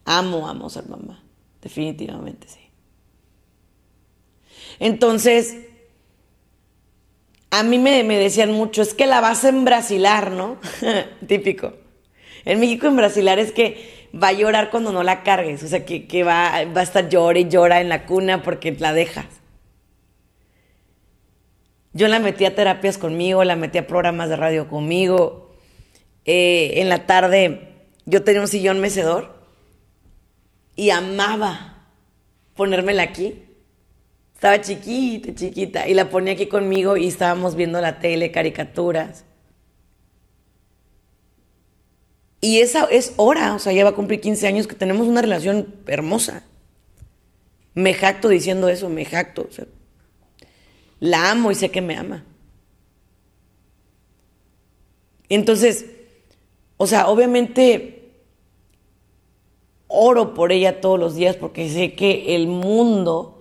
Amo, 0.05 0.49
amo 0.49 0.71
ser 0.71 0.89
mamá. 0.89 1.21
Definitivamente 1.61 2.49
sí. 2.49 2.61
Entonces, 4.79 5.57
a 7.51 7.63
mí 7.63 7.79
me, 7.79 8.05
me, 8.05 8.17
decían 8.17 8.53
mucho, 8.53 8.83
es 8.83 8.95
que 8.95 9.07
la 9.07 9.21
vas 9.21 9.45
a 9.45 9.49
embrasilar, 9.49 10.31
¿no? 10.31 10.59
Típico. 11.27 11.75
En 12.45 12.61
México 12.61 12.87
embrasilar 12.87 13.39
es 13.39 13.53
que 13.53 14.09
va 14.15 14.29
a 14.29 14.33
llorar 14.33 14.71
cuando 14.71 14.93
no 14.93 15.03
la 15.03 15.23
cargues, 15.23 15.63
o 15.63 15.69
sea, 15.69 15.85
que, 15.85 16.23
va, 16.23 16.65
va 16.77 16.81
a 16.81 16.85
estar 16.85 17.09
llora 17.09 17.39
y 17.39 17.49
llora 17.49 17.81
en 17.81 17.89
la 17.89 18.07
cuna 18.07 18.43
porque 18.43 18.73
la 18.73 18.93
dejas. 18.93 19.27
Yo 21.93 22.07
la 22.07 22.21
metí 22.21 22.45
a 22.45 22.55
terapias 22.55 22.99
conmigo, 22.99 23.43
la 23.45 23.57
metí 23.57 23.79
a 23.79 23.87
programas 23.87 24.29
de 24.29 24.37
radio 24.37 24.69
conmigo. 24.69 25.57
Eh, 26.25 26.75
en 26.77 26.89
la 26.89 27.07
tarde 27.07 27.69
yo 28.07 28.23
tenía 28.23 28.41
un 28.41 28.49
sillón 28.49 28.81
mecedor 28.81 29.41
y 30.77 30.91
amaba 30.91 31.71
ponérmela 32.61 33.03
aquí. 33.03 33.43
Estaba 34.41 34.59
chiquita, 34.59 35.35
chiquita, 35.35 35.87
y 35.87 35.93
la 35.93 36.09
ponía 36.09 36.33
aquí 36.33 36.47
conmigo 36.47 36.97
y 36.97 37.09
estábamos 37.09 37.57
viendo 37.57 37.79
la 37.79 37.99
tele, 37.99 38.31
caricaturas. 38.31 39.27
Y 42.41 42.61
esa 42.61 42.85
es 42.85 43.13
hora, 43.19 43.55
o 43.55 43.59
sea, 43.59 43.75
ya 43.75 43.85
va 43.85 43.91
a 43.91 43.95
cumplir 43.95 44.23
15 44.23 44.47
años 44.47 44.67
que 44.67 44.75
tenemos 44.75 45.07
una 45.07 45.21
relación 45.21 45.75
hermosa. 45.87 46.43
Me 47.75 47.93
jacto 47.93 48.31
diciendo 48.31 48.71
eso, 48.71 48.89
me 48.89 49.05
jacto. 49.05 49.47
La 51.01 51.33
amo 51.33 51.51
y 51.51 51.55
sé 51.55 51.71
que 51.71 51.83
me 51.83 51.99
ama. 51.99 52.25
Entonces, 55.29 55.85
o 56.79 56.87
sea, 56.87 57.09
obviamente 57.09 58.15
oro 59.87 60.33
por 60.33 60.51
ella 60.51 60.81
todos 60.81 60.99
los 60.99 61.15
días 61.15 61.37
porque 61.37 61.69
sé 61.69 61.93
que 61.93 62.35
el 62.35 62.47
mundo 62.47 63.40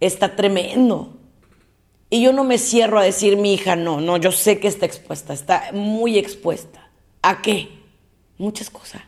está 0.00 0.36
tremendo. 0.36 1.18
Y 2.10 2.22
yo 2.22 2.32
no 2.32 2.44
me 2.44 2.58
cierro 2.58 2.98
a 2.98 3.04
decir, 3.04 3.36
mi 3.36 3.54
hija, 3.54 3.76
no, 3.76 4.00
no, 4.00 4.16
yo 4.16 4.30
sé 4.30 4.60
que 4.60 4.68
está 4.68 4.86
expuesta, 4.86 5.32
está 5.32 5.70
muy 5.72 6.18
expuesta. 6.18 6.90
¿A 7.22 7.42
qué? 7.42 7.68
Muchas 8.38 8.70
cosas. 8.70 9.02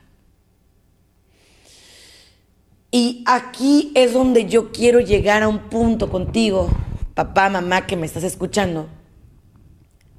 Y 2.91 3.23
aquí 3.27 3.93
es 3.95 4.13
donde 4.13 4.47
yo 4.47 4.73
quiero 4.73 5.01
llegar 5.01 5.43
a 5.43 5.49
un 5.49 5.69
punto 5.69 6.09
contigo, 6.09 6.71
papá, 7.15 7.51
mamá, 7.51 7.87
que 7.87 7.97
me 7.97 8.07
estás 8.07 8.25
escuchando, 8.25 8.89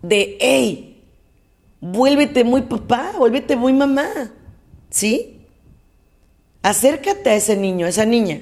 de, 0.01 0.37
hey, 0.39 1.03
vuélvete 1.81 2.43
muy 2.43 2.61
papá, 2.61 3.13
vuélvete 3.17 3.55
muy 3.55 3.73
mamá, 3.73 4.31
¿sí? 4.89 5.41
Acércate 6.61 7.29
a 7.29 7.35
ese 7.35 7.55
niño, 7.55 7.85
a 7.85 7.89
esa 7.89 8.05
niña. 8.05 8.41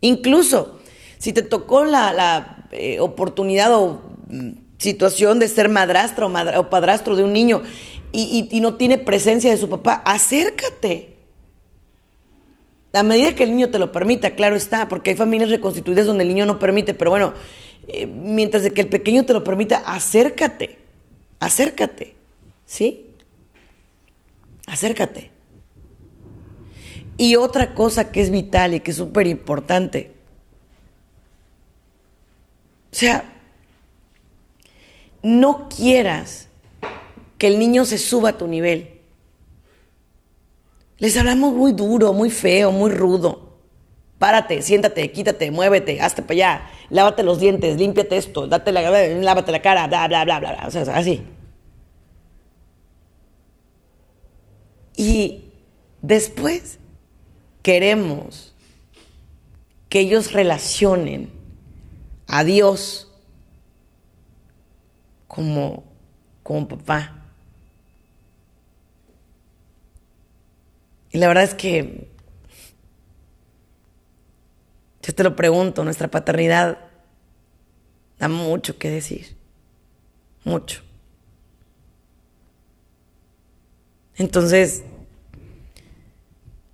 Incluso, 0.00 0.75
si 1.18 1.32
te 1.32 1.42
tocó 1.42 1.84
la, 1.84 2.68
eh, 2.72 3.00
oportunidad 3.00 3.74
o 3.74 4.02
mm, 4.28 4.50
situación 4.78 5.38
de 5.38 5.48
ser 5.48 5.68
madrastra 5.68 6.26
o, 6.26 6.70
padrastro 6.70 7.16
de 7.16 7.24
un 7.24 7.32
niño 7.32 7.62
y 8.12 8.60
no 8.60 8.76
tiene 8.76 8.96
presencia 8.96 9.50
de 9.50 9.58
su 9.58 9.68
papá, 9.68 10.02
acércate 10.04 11.16
a 12.98 13.02
medida 13.02 13.34
que 13.34 13.44
el 13.44 13.50
niño 13.50 13.70
te 13.70 13.78
lo 13.78 13.92
permita, 13.92 14.34
claro 14.34 14.56
está, 14.56 14.88
porque 14.88 15.10
hay 15.10 15.16
familias 15.16 15.50
reconstituidas 15.50 16.06
donde 16.06 16.22
el 16.22 16.28
niño 16.28 16.46
no 16.46 16.58
permite, 16.58 16.94
pero 16.94 17.10
bueno, 17.10 17.34
eh, 17.88 18.06
mientras 18.06 18.68
que 18.70 18.80
el 18.80 18.88
pequeño 18.88 19.24
te 19.24 19.32
lo 19.32 19.44
permita, 19.44 19.82
acércate, 19.86 20.78
acércate, 21.38 22.14
¿sí? 22.64 23.10
Acércate. 24.66 25.30
Y 27.18 27.36
otra 27.36 27.74
cosa 27.74 28.10
que 28.10 28.22
es 28.22 28.30
vital 28.30 28.74
y 28.74 28.80
que 28.80 28.90
es 28.92 28.96
súper 28.96 29.26
importante, 29.26 30.14
o 30.15 30.15
sea, 32.96 33.24
no 35.22 35.68
quieras 35.68 36.48
que 37.38 37.48
el 37.48 37.58
niño 37.58 37.84
se 37.84 37.98
suba 37.98 38.30
a 38.30 38.38
tu 38.38 38.46
nivel. 38.46 39.00
Les 40.98 41.16
hablamos 41.16 41.52
muy 41.52 41.72
duro, 41.72 42.12
muy 42.12 42.30
feo, 42.30 42.72
muy 42.72 42.90
rudo. 42.90 43.58
Párate, 44.18 44.62
siéntate, 44.62 45.12
quítate, 45.12 45.50
muévete, 45.50 46.00
hazte 46.00 46.22
para 46.22 46.32
allá, 46.32 46.70
lávate 46.88 47.22
los 47.22 47.38
dientes, 47.38 47.76
límpiate 47.76 48.16
esto, 48.16 48.46
date 48.46 48.72
lávate 48.72 49.52
la 49.52 49.60
cara, 49.60 49.86
bla, 49.88 50.08
bla, 50.08 50.24
bla, 50.24 50.38
bla, 50.38 50.64
o 50.66 50.70
sea, 50.70 50.82
así. 50.96 51.22
Y 54.96 55.50
después 56.00 56.78
queremos 57.62 58.54
que 59.90 60.00
ellos 60.00 60.32
relacionen 60.32 61.35
a 62.26 62.44
Dios 62.44 63.10
como, 65.26 65.84
como 66.42 66.68
papá. 66.68 67.12
Y 71.12 71.18
la 71.18 71.28
verdad 71.28 71.44
es 71.44 71.54
que, 71.54 72.08
yo 75.02 75.14
te 75.14 75.22
lo 75.22 75.36
pregunto, 75.36 75.84
nuestra 75.84 76.08
paternidad 76.08 76.78
da 78.18 78.28
mucho 78.28 78.78
que 78.78 78.90
decir, 78.90 79.36
mucho. 80.44 80.82
Entonces, 84.16 84.82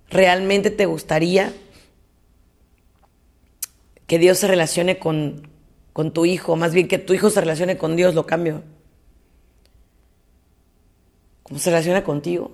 ¿realmente 0.09 0.71
te 0.71 0.85
gustaría 0.85 1.53
que 4.13 4.19
Dios 4.19 4.37
se 4.37 4.47
relacione 4.47 4.99
con, 4.99 5.47
con 5.91 6.13
tu 6.13 6.27
hijo? 6.27 6.55
Más 6.55 6.71
bien 6.71 6.87
que 6.87 6.99
tu 6.99 7.15
hijo 7.15 7.31
se 7.31 7.41
relacione 7.41 7.79
con 7.79 7.95
Dios, 7.95 8.13
lo 8.13 8.27
cambio. 8.27 8.61
¿Cómo 11.41 11.59
se 11.59 11.71
relaciona 11.71 12.03
contigo? 12.03 12.51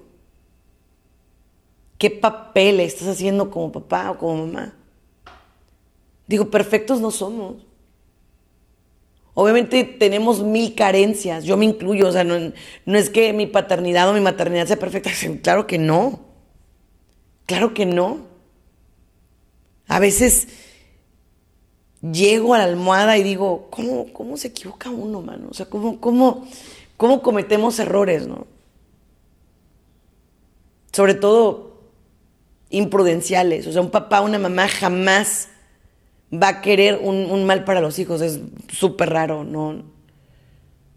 ¿Qué 1.98 2.12
papel 2.12 2.80
estás 2.80 3.10
haciendo 3.10 3.52
como 3.52 3.74
papá 3.74 4.12
o 4.12 4.18
como 4.18 4.48
mamá? 4.48 4.74
Digo, 6.28 6.50
perfectos 6.50 7.02
no 7.02 7.12
somos. 7.12 7.56
Obviamente 9.34 9.84
tenemos 9.84 10.42
mil 10.42 10.76
carencias, 10.76 11.44
yo 11.44 11.58
me 11.58 11.66
incluyo, 11.66 12.08
o 12.08 12.12
sea, 12.14 12.24
no, 12.24 12.54
no, 12.86 12.98
es 12.98 13.10
que 13.10 13.34
mi 13.34 13.48
paternidad 13.48 14.08
o 14.10 14.14
mi 14.14 14.22
maternidad 14.22 14.66
sea 14.66 14.80
perfecta, 14.80 15.12
claro 15.44 15.68
que 15.68 15.78
no, 15.78 16.22
claro 17.46 17.74
que 17.74 17.86
no. 17.86 18.30
A 19.90 20.00
veces 20.00 20.48
llego 22.02 22.54
a 22.54 22.60
la 22.60 22.64
almohada 22.66 23.18
y 23.18 23.24
digo, 23.24 23.68
¿cómo, 23.70 24.12
cómo 24.14 24.38
se 24.38 24.50
equivoca 24.50 24.90
uno, 24.90 25.22
mano? 25.22 25.48
O 25.50 25.54
sea, 25.54 25.66
¿cómo, 25.68 26.00
cómo, 26.00 26.46
cómo 26.98 27.22
cometemos 27.22 27.80
errores, 27.80 28.28
no? 28.28 28.48
Sobre 30.92 31.14
todo 31.14 31.70
imprudenciales. 32.70 33.68
O 33.68 33.72
sea, 33.72 33.82
un 33.82 33.92
papá, 33.92 34.22
una 34.22 34.40
mamá 34.40 34.68
jamás 34.68 35.50
va 36.32 36.48
a 36.48 36.62
querer 36.62 37.00
un, 37.02 37.46
mal 37.46 37.64
para 37.64 37.82
los 37.82 38.00
hijos. 38.00 38.22
Es 38.22 38.40
súper 38.72 39.10
raro, 39.10 39.44
no, 39.44 39.84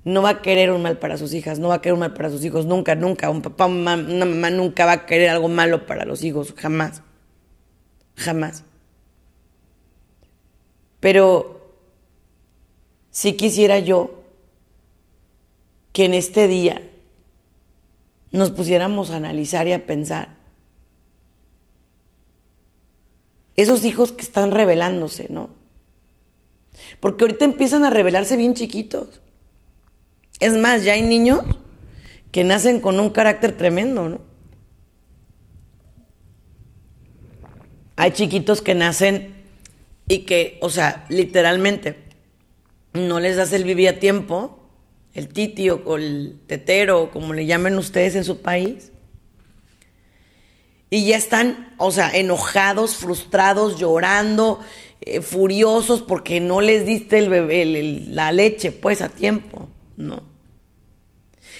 no 0.05 0.23
va 0.23 0.31
a 0.31 0.43
querer 0.43 0.71
un 0.71 0.83
mal 0.83 0.99
para 0.99 1.17
sus 1.17 1.35
hijas, 1.35 1.59
no 1.59 1.69
va 1.69 1.77
a 1.77 1.81
querer 1.81 1.95
un 1.95 2.01
mal 2.01 2.15
para 2.15 2.31
sus 2.31 2.45
hijos, 2.45 2.67
nunca, 2.67 2.95
nunca. 2.95 3.31
Un 3.31 3.43
papá, 3.43 3.67
una 3.67 3.97
mamá 3.97 4.51
nunca 4.51 4.87
va 4.87 4.93
a 4.93 5.07
querer 5.07 5.31
algo 5.31 5.49
malo 5.49 5.87
para 5.87 6.05
los 6.05 6.23
hijos, 6.25 6.55
jamás. 6.57 7.03
Jamás. 8.17 8.65
Pero 11.03 11.61
sí 13.11 13.33
quisiera 13.33 13.81
yo 13.81 14.23
que 15.93 16.05
en 16.05 16.15
este 16.15 16.47
día 16.47 16.81
nos 18.31 18.53
pusiéramos 18.53 19.11
a 19.11 19.17
analizar 19.17 19.67
y 19.67 19.73
a 19.73 19.85
pensar 19.85 20.37
esos 23.57 23.85
hijos 23.85 24.13
que 24.13 24.23
están 24.23 24.53
revelándose, 24.53 25.27
¿no? 25.29 25.51
Porque 27.01 27.25
ahorita 27.25 27.47
empiezan 27.47 27.85
a 27.85 27.91
revelarse 27.91 28.37
bien 28.37 28.55
chiquitos. 28.55 29.21
Es 30.39 30.57
más, 30.57 30.85
ya 30.85 30.93
hay 30.93 31.03
niños 31.03 31.41
que 32.31 32.45
nacen 32.45 32.81
con 32.81 33.01
un 33.01 33.11
carácter 33.11 33.57
tremendo, 33.57 34.09
¿no? 34.09 34.21
Hay 37.97 38.13
chiquitos 38.13 38.63
que 38.63 38.77
nacen 38.77 39.42
y 40.13 40.27
que, 40.27 40.59
o 40.61 40.69
sea, 40.69 41.07
literalmente, 41.09 41.97
no 42.93 43.19
les 43.19 43.37
das 43.37 43.55
el 43.55 43.65
vivir 43.65 43.89
a 43.89 43.99
tiempo, 43.99 44.59
el 45.15 45.29
titio 45.29 45.81
o 45.87 45.97
el 45.97 46.39
tetero, 46.47 47.11
como 47.11 47.33
le 47.33 47.47
llamen 47.47 47.79
ustedes 47.79 48.15
en 48.15 48.25
su 48.25 48.43
país, 48.43 48.93
y 50.91 51.07
ya 51.07 51.17
están, 51.17 51.75
o 51.79 51.91
sea, 51.91 52.11
enojados, 52.11 52.97
frustrados, 52.97 53.79
llorando, 53.79 54.61
eh, 55.01 55.23
furiosos 55.23 56.03
porque 56.03 56.41
no 56.41 56.61
les 56.61 56.85
diste 56.85 57.17
el 57.17 57.31
bebé, 57.31 57.65
la 58.09 58.33
leche, 58.33 58.71
pues 58.71 59.01
a 59.01 59.09
tiempo, 59.09 59.71
¿no? 59.97 60.25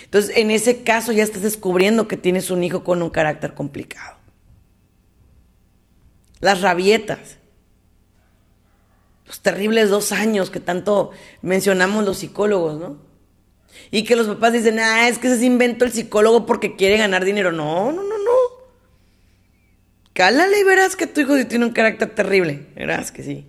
Entonces, 0.05 0.37
en 0.37 0.51
ese 0.51 0.83
caso 0.83 1.13
ya 1.13 1.23
estás 1.23 1.41
descubriendo 1.41 2.07
que 2.07 2.19
tienes 2.19 2.51
un 2.51 2.63
hijo 2.65 2.85
con 2.85 3.01
un 3.01 3.09
carácter 3.09 3.55
complicado. 3.55 4.19
Las 6.41 6.61
rabietas. 6.61 7.39
Los 9.33 9.41
terribles 9.41 9.89
dos 9.89 10.13
años 10.13 10.51
que 10.51 10.61
tanto 10.61 11.11
mencionamos 11.41 12.05
los 12.05 12.19
psicólogos, 12.19 12.79
¿no? 12.79 12.99
Y 13.91 14.05
que 14.05 14.15
los 14.15 14.27
papás 14.27 14.53
dicen, 14.53 14.79
ah, 14.79 15.09
es 15.09 15.17
que 15.17 15.35
se 15.35 15.47
inventó 15.47 15.87
el 15.87 15.93
psicólogo 15.93 16.45
porque 16.45 16.77
quiere 16.77 16.99
ganar 16.99 17.25
dinero. 17.25 17.51
No, 17.51 17.91
no, 17.93 18.03
no, 18.03 18.19
Cálale 20.13 20.61
y 20.61 20.65
verás 20.65 20.97
que 20.97 21.07
tu 21.07 21.23
hijo 21.23 21.47
tiene 21.47 21.65
un 21.65 21.73
carácter 21.73 22.15
terrible. 22.15 22.67
Verás 22.75 23.11
que 23.11 23.23
sí. 23.23 23.47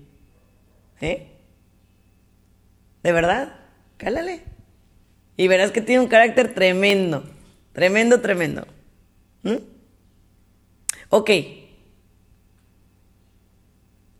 ¿Eh? 1.01 1.27
¿De 3.03 3.11
verdad? 3.11 3.53
Cálale. 3.97 4.41
Y 5.35 5.49
verás 5.49 5.71
que 5.71 5.81
tiene 5.81 6.01
un 6.01 6.07
carácter 6.07 6.53
tremendo. 6.53 7.25
Tremendo, 7.73 8.21
tremendo. 8.21 8.65
¿Mm? 9.41 9.57
Ok. 11.09 11.29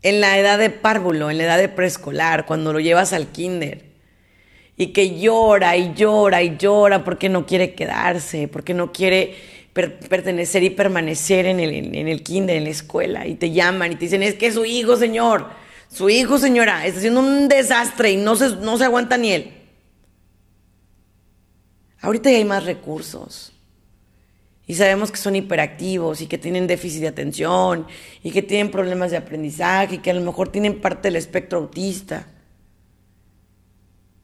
En 0.04 0.22
la 0.22 0.38
edad 0.38 0.60
de 0.60 0.70
párvulo, 0.70 1.32
en 1.32 1.38
la 1.38 1.46
edad 1.46 1.58
de 1.58 1.70
preescolar, 1.70 2.46
cuando 2.46 2.74
lo 2.74 2.80
llevas 2.80 3.14
al 3.14 3.28
kinder, 3.28 3.94
y 4.76 4.88
que 4.88 5.20
llora 5.20 5.78
y 5.78 5.94
llora 5.94 6.44
y 6.44 6.58
llora 6.58 7.04
porque 7.04 7.30
no 7.30 7.46
quiere 7.46 7.74
quedarse, 7.74 8.48
porque 8.48 8.74
no 8.74 8.92
quiere 8.92 9.36
pertenecer 9.74 10.62
y 10.64 10.70
permanecer 10.70 11.46
en 11.46 11.60
el, 11.60 11.96
en, 11.96 12.08
el 12.08 12.22
kinder, 12.22 12.58
en 12.58 12.66
la 12.66 12.70
escuela, 12.70 13.26
y 13.26 13.36
te 13.36 13.52
llaman 13.52 13.94
y 13.94 13.96
te 13.96 14.06
dicen, 14.06 14.24
es 14.24 14.36
que 14.36 14.52
su 14.52 14.66
hijo, 14.66 14.98
señor, 14.98 15.50
su 15.90 16.10
hijo, 16.10 16.38
señora, 16.38 16.86
está 16.86 17.00
haciendo 17.00 17.22
un 17.22 17.48
desastre 17.48 18.12
y 18.12 18.18
no 18.18 18.36
se, 18.36 18.58
no 18.58 18.78
se 18.78 18.84
aguanta 18.84 19.18
ni 19.18 19.32
él. 19.32 19.54
Ahorita 22.02 22.30
hay 22.30 22.44
más 22.44 22.66
recursos. 22.66 23.53
Y 24.66 24.76
sabemos 24.76 25.12
que 25.12 25.18
son 25.18 25.36
hiperactivos 25.36 26.22
y 26.22 26.28
que 26.28 26.38
tienen 26.38 26.68
déficit 26.68 27.02
de 27.02 27.10
atención 27.10 27.86
y 28.24 28.32
que 28.32 28.42
tienen 28.42 28.72
problemas 28.72 29.12
de 29.12 29.18
aprendizaje 29.18 29.96
y 29.96 29.98
que 29.98 30.12
a 30.12 30.14
lo 30.14 30.22
mejor 30.22 30.50
tienen 30.50 30.80
parte 30.80 31.10
del 31.10 31.18
espectro 31.18 31.60
autista. 31.60 32.28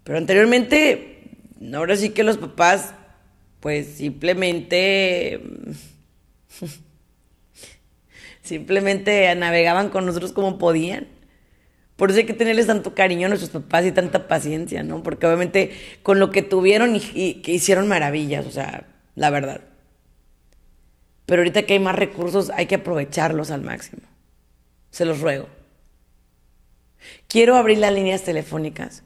Pero 0.04 0.17
anteriormente, 0.17 1.30
ahora 1.73 1.95
sí 1.95 2.12
que 2.12 2.23
los 2.23 2.38
papás, 2.38 2.93
pues 3.60 3.88
simplemente, 3.88 5.41
simplemente 8.41 9.36
navegaban 9.36 9.89
con 9.89 10.06
nosotros 10.06 10.32
como 10.32 10.58
podían. 10.58 11.08
Por 11.97 12.12
eso 12.12 12.19
hay 12.19 12.25
que 12.25 12.34
tenerles 12.34 12.65
tanto 12.65 12.95
cariño 12.95 13.25
a 13.25 13.30
nuestros 13.30 13.52
papás 13.52 13.86
y 13.86 13.91
tanta 13.91 14.30
paciencia, 14.30 14.84
¿no? 14.84 15.04
Porque 15.04 15.28
obviamente 15.28 15.71
con 16.02 16.17
lo 16.17 16.32
que 16.32 16.41
tuvieron 16.41 16.95
y, 16.95 17.41
que 17.41 17.52
hicieron 17.52 17.89
maravillas, 17.89 18.45
o 18.45 18.52
sea, 18.52 18.88
la 19.15 19.30
verdad. 19.30 19.68
Pero 21.29 21.41
ahorita 21.41 21.61
que 21.61 21.73
hay 21.73 21.79
más 21.79 21.95
recursos 21.95 22.49
hay 22.49 22.65
que 22.65 22.73
aprovecharlos 22.73 23.51
al 23.51 23.61
máximo. 23.61 24.01
Se 24.89 25.05
los 25.05 25.21
ruego. 25.21 25.47
Quiero 27.27 27.55
abrir 27.55 27.77
las 27.77 27.93
líneas 27.93 28.23
telefónicas. 28.23 29.03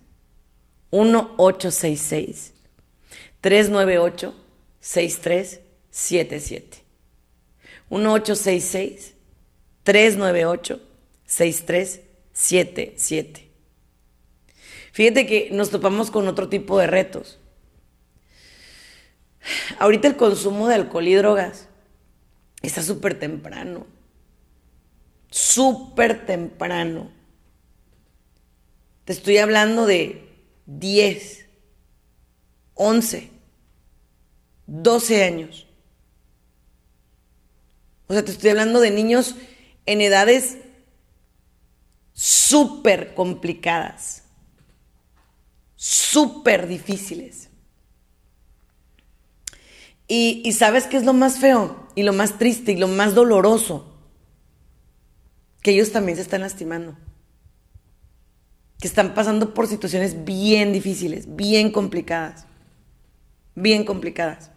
1866 0.93 2.53
398 3.41 4.33
6377. 4.79 6.77
1866 7.89 9.15
398 9.83 10.79
6377. 11.25 13.49
Fíjate 14.93 15.27
que 15.27 15.49
nos 15.51 15.71
topamos 15.71 16.09
con 16.09 16.29
otro 16.29 16.47
tipo 16.47 16.79
de 16.79 16.87
retos. 16.87 17.37
Ahorita 19.77 20.07
el 20.07 20.15
consumo 20.15 20.69
de 20.69 20.75
alcohol 20.75 21.05
y 21.05 21.15
drogas 21.15 21.67
Está 22.63 22.81
súper 22.81 23.19
temprano. 23.19 23.85
Súper 25.29 26.25
temprano. 26.25 27.11
Te 29.05 29.13
estoy 29.13 29.37
hablando 29.37 29.85
de 29.85 30.27
10, 30.65 31.45
11, 32.73 33.29
12 34.65 35.23
años. 35.23 35.67
O 38.07 38.13
sea, 38.13 38.23
te 38.23 38.31
estoy 38.31 38.51
hablando 38.51 38.79
de 38.79 38.91
niños 38.91 39.35
en 39.85 40.01
edades 40.01 40.57
súper 42.13 43.13
complicadas, 43.13 44.23
súper 45.75 46.67
difíciles. 46.67 47.49
Y, 50.07 50.51
sabes 50.53 50.85
qué 50.85 50.97
es 50.97 51.05
lo 51.05 51.13
más 51.13 51.39
feo 51.39 51.82
y 51.95 52.03
lo 52.03 52.13
más 52.13 52.37
triste 52.37 52.71
y 52.71 52.77
lo 52.77 52.87
más 52.87 53.15
doloroso. 53.15 53.89
Que 55.61 55.71
ellos 55.71 55.91
también 55.91 56.17
se 56.17 56.21
están 56.21 56.41
lastimando. 56.41 56.95
Que 58.79 58.87
están 58.87 59.13
pasando 59.13 59.53
por 59.53 59.67
situaciones 59.67 60.25
bien 60.25 60.73
difíciles, 60.73 61.35
bien 61.35 61.71
complicadas. 61.71 62.45
Bien 63.55 63.85
complicadas. 63.85 64.51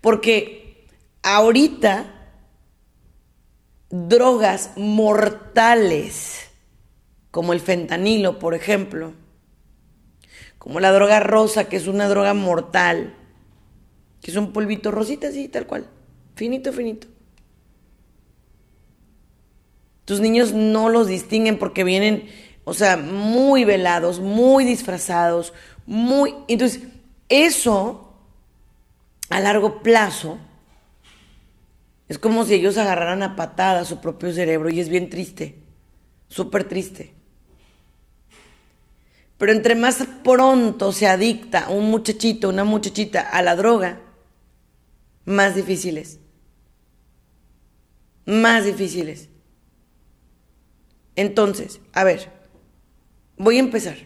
Porque 0.00 0.88
ahorita 1.22 2.06
drogas 3.90 4.72
mortales, 4.76 6.50
como 7.30 7.52
el 7.52 7.60
fentanilo, 7.60 8.38
por 8.38 8.54
ejemplo, 8.54 9.12
como 10.58 10.80
la 10.80 10.92
droga 10.92 11.20
rosa, 11.20 11.68
que 11.68 11.76
es 11.76 11.86
una 11.86 12.08
droga 12.08 12.34
mortal, 12.34 13.14
que 14.22 14.30
es 14.30 14.36
un 14.36 14.52
polvito 14.52 14.90
rosita 14.90 15.28
así, 15.28 15.48
tal 15.48 15.66
cual. 15.66 15.86
Finito, 16.36 16.72
finito. 16.72 17.08
Tus 20.04 20.20
niños 20.20 20.52
no 20.52 20.88
los 20.88 21.08
distinguen 21.08 21.58
porque 21.58 21.84
vienen, 21.84 22.28
o 22.64 22.72
sea, 22.72 22.96
muy 22.96 23.64
velados, 23.64 24.20
muy 24.20 24.64
disfrazados, 24.64 25.52
muy... 25.86 26.34
Entonces, 26.48 26.82
eso, 27.28 28.14
a 29.28 29.40
largo 29.40 29.82
plazo, 29.82 30.38
es 32.08 32.18
como 32.18 32.44
si 32.44 32.54
ellos 32.54 32.78
agarraran 32.78 33.22
a 33.22 33.36
patada 33.36 33.84
su 33.84 34.00
propio 34.00 34.32
cerebro 34.32 34.70
y 34.70 34.80
es 34.80 34.88
bien 34.88 35.10
triste, 35.10 35.56
súper 36.28 36.64
triste. 36.64 37.14
Pero 39.38 39.50
entre 39.50 39.74
más 39.74 40.06
pronto 40.22 40.92
se 40.92 41.08
adicta 41.08 41.68
un 41.68 41.90
muchachito, 41.90 42.48
una 42.48 42.62
muchachita 42.62 43.22
a 43.22 43.42
la 43.42 43.56
droga, 43.56 44.01
más 45.24 45.54
difíciles. 45.54 46.18
Más 48.24 48.64
difíciles. 48.64 49.28
Entonces, 51.16 51.80
a 51.92 52.04
ver, 52.04 52.30
voy 53.36 53.56
a 53.56 53.60
empezar. 53.60 53.96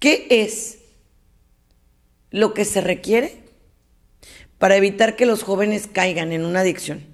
¿Qué 0.00 0.26
es 0.30 0.78
lo 2.30 2.52
que 2.52 2.64
se 2.64 2.80
requiere 2.80 3.44
para 4.58 4.76
evitar 4.76 5.16
que 5.16 5.26
los 5.26 5.42
jóvenes 5.42 5.86
caigan 5.86 6.32
en 6.32 6.44
una 6.44 6.60
adicción? 6.60 7.06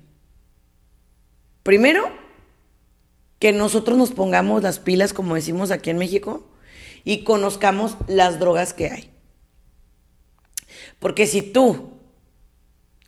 Primero, 1.62 2.10
que 3.38 3.52
nosotros 3.52 3.96
nos 3.96 4.12
pongamos 4.12 4.62
las 4.62 4.78
pilas, 4.78 5.12
como 5.12 5.34
decimos 5.34 5.70
aquí 5.70 5.90
en 5.90 5.98
México, 5.98 6.48
y 7.04 7.24
conozcamos 7.24 7.96
las 8.06 8.38
drogas 8.38 8.74
que 8.74 8.90
hay. 8.90 9.10
Porque 11.00 11.26
si 11.26 11.42
tú, 11.42 11.94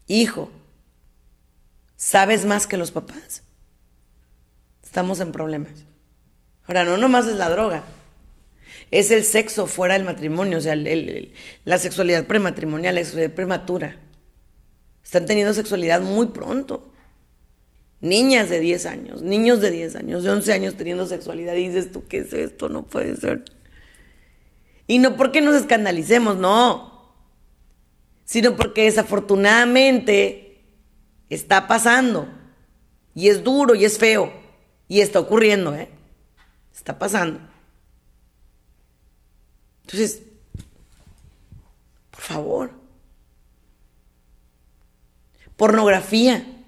hijo, 0.08 0.50
sabes 1.94 2.44
más 2.44 2.66
que 2.66 2.76
los 2.76 2.90
papás, 2.90 3.44
estamos 4.82 5.20
en 5.20 5.30
problemas. 5.30 5.84
Ahora, 6.66 6.84
no 6.84 6.96
nomás 6.96 7.26
es 7.26 7.36
la 7.36 7.50
droga, 7.50 7.84
es 8.90 9.10
el 9.10 9.24
sexo 9.24 9.66
fuera 9.66 9.94
del 9.94 10.04
matrimonio, 10.04 10.58
o 10.58 10.60
sea, 10.60 10.74
la 10.74 11.78
sexualidad 11.78 12.26
prematrimonial, 12.26 12.94
la 12.94 13.04
sexualidad 13.04 13.34
prematura. 13.34 13.96
Están 15.04 15.26
teniendo 15.26 15.52
sexualidad 15.52 16.00
muy 16.00 16.26
pronto. 16.28 16.88
Niñas 18.00 18.50
de 18.50 18.58
10 18.58 18.86
años, 18.86 19.22
niños 19.22 19.60
de 19.60 19.70
10 19.70 19.96
años, 19.96 20.24
de 20.24 20.30
11 20.30 20.52
años 20.52 20.74
teniendo 20.74 21.06
sexualidad. 21.06 21.54
Y 21.54 21.68
dices 21.68 21.92
tú, 21.92 22.04
¿qué 22.08 22.18
es 22.18 22.32
esto? 22.32 22.68
No 22.68 22.84
puede 22.84 23.16
ser. 23.16 23.44
Y 24.88 24.98
no 24.98 25.16
porque 25.16 25.40
nos 25.40 25.54
escandalicemos, 25.54 26.36
no 26.36 26.91
sino 28.32 28.56
porque 28.56 28.84
desafortunadamente 28.84 30.64
está 31.28 31.68
pasando. 31.68 32.26
Y 33.14 33.28
es 33.28 33.44
duro 33.44 33.74
y 33.74 33.84
es 33.84 33.98
feo. 33.98 34.32
Y 34.88 35.02
está 35.02 35.20
ocurriendo, 35.20 35.74
¿eh? 35.74 35.90
Está 36.74 36.98
pasando. 36.98 37.40
Entonces, 39.82 40.22
por 42.10 42.20
favor. 42.22 42.70
Pornografía. 45.58 46.64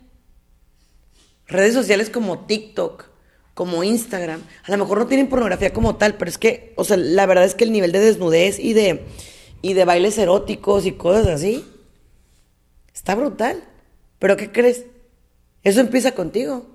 Redes 1.47 1.73
sociales 1.73 2.11
como 2.11 2.41
TikTok, 2.41 3.07
como 3.55 3.85
Instagram. 3.85 4.43
A 4.65 4.71
lo 4.71 4.77
mejor 4.77 4.99
no 4.99 5.07
tienen 5.07 5.31
pornografía 5.31 5.73
como 5.73 5.97
tal, 5.97 6.19
pero 6.19 6.29
es 6.29 6.37
que, 6.37 6.75
o 6.77 6.85
sea, 6.85 6.99
la 6.99 7.25
verdad 7.25 7.47
es 7.47 7.55
que 7.55 7.65
el 7.65 7.73
nivel 7.73 7.93
de 7.93 8.01
desnudez 8.01 8.59
y 8.59 8.75
de 8.75 9.07
y 9.65 9.73
de 9.73 9.87
bailes 9.87 10.19
eróticos 10.19 10.85
y 10.85 10.93
cosas 10.93 11.27
así. 11.27 11.65
Está 12.93 13.15
brutal. 13.15 13.65
Pero 14.19 14.37
¿qué 14.37 14.53
crees? 14.53 14.85
Eso 15.63 15.81
empieza 15.81 16.13
contigo. 16.13 16.67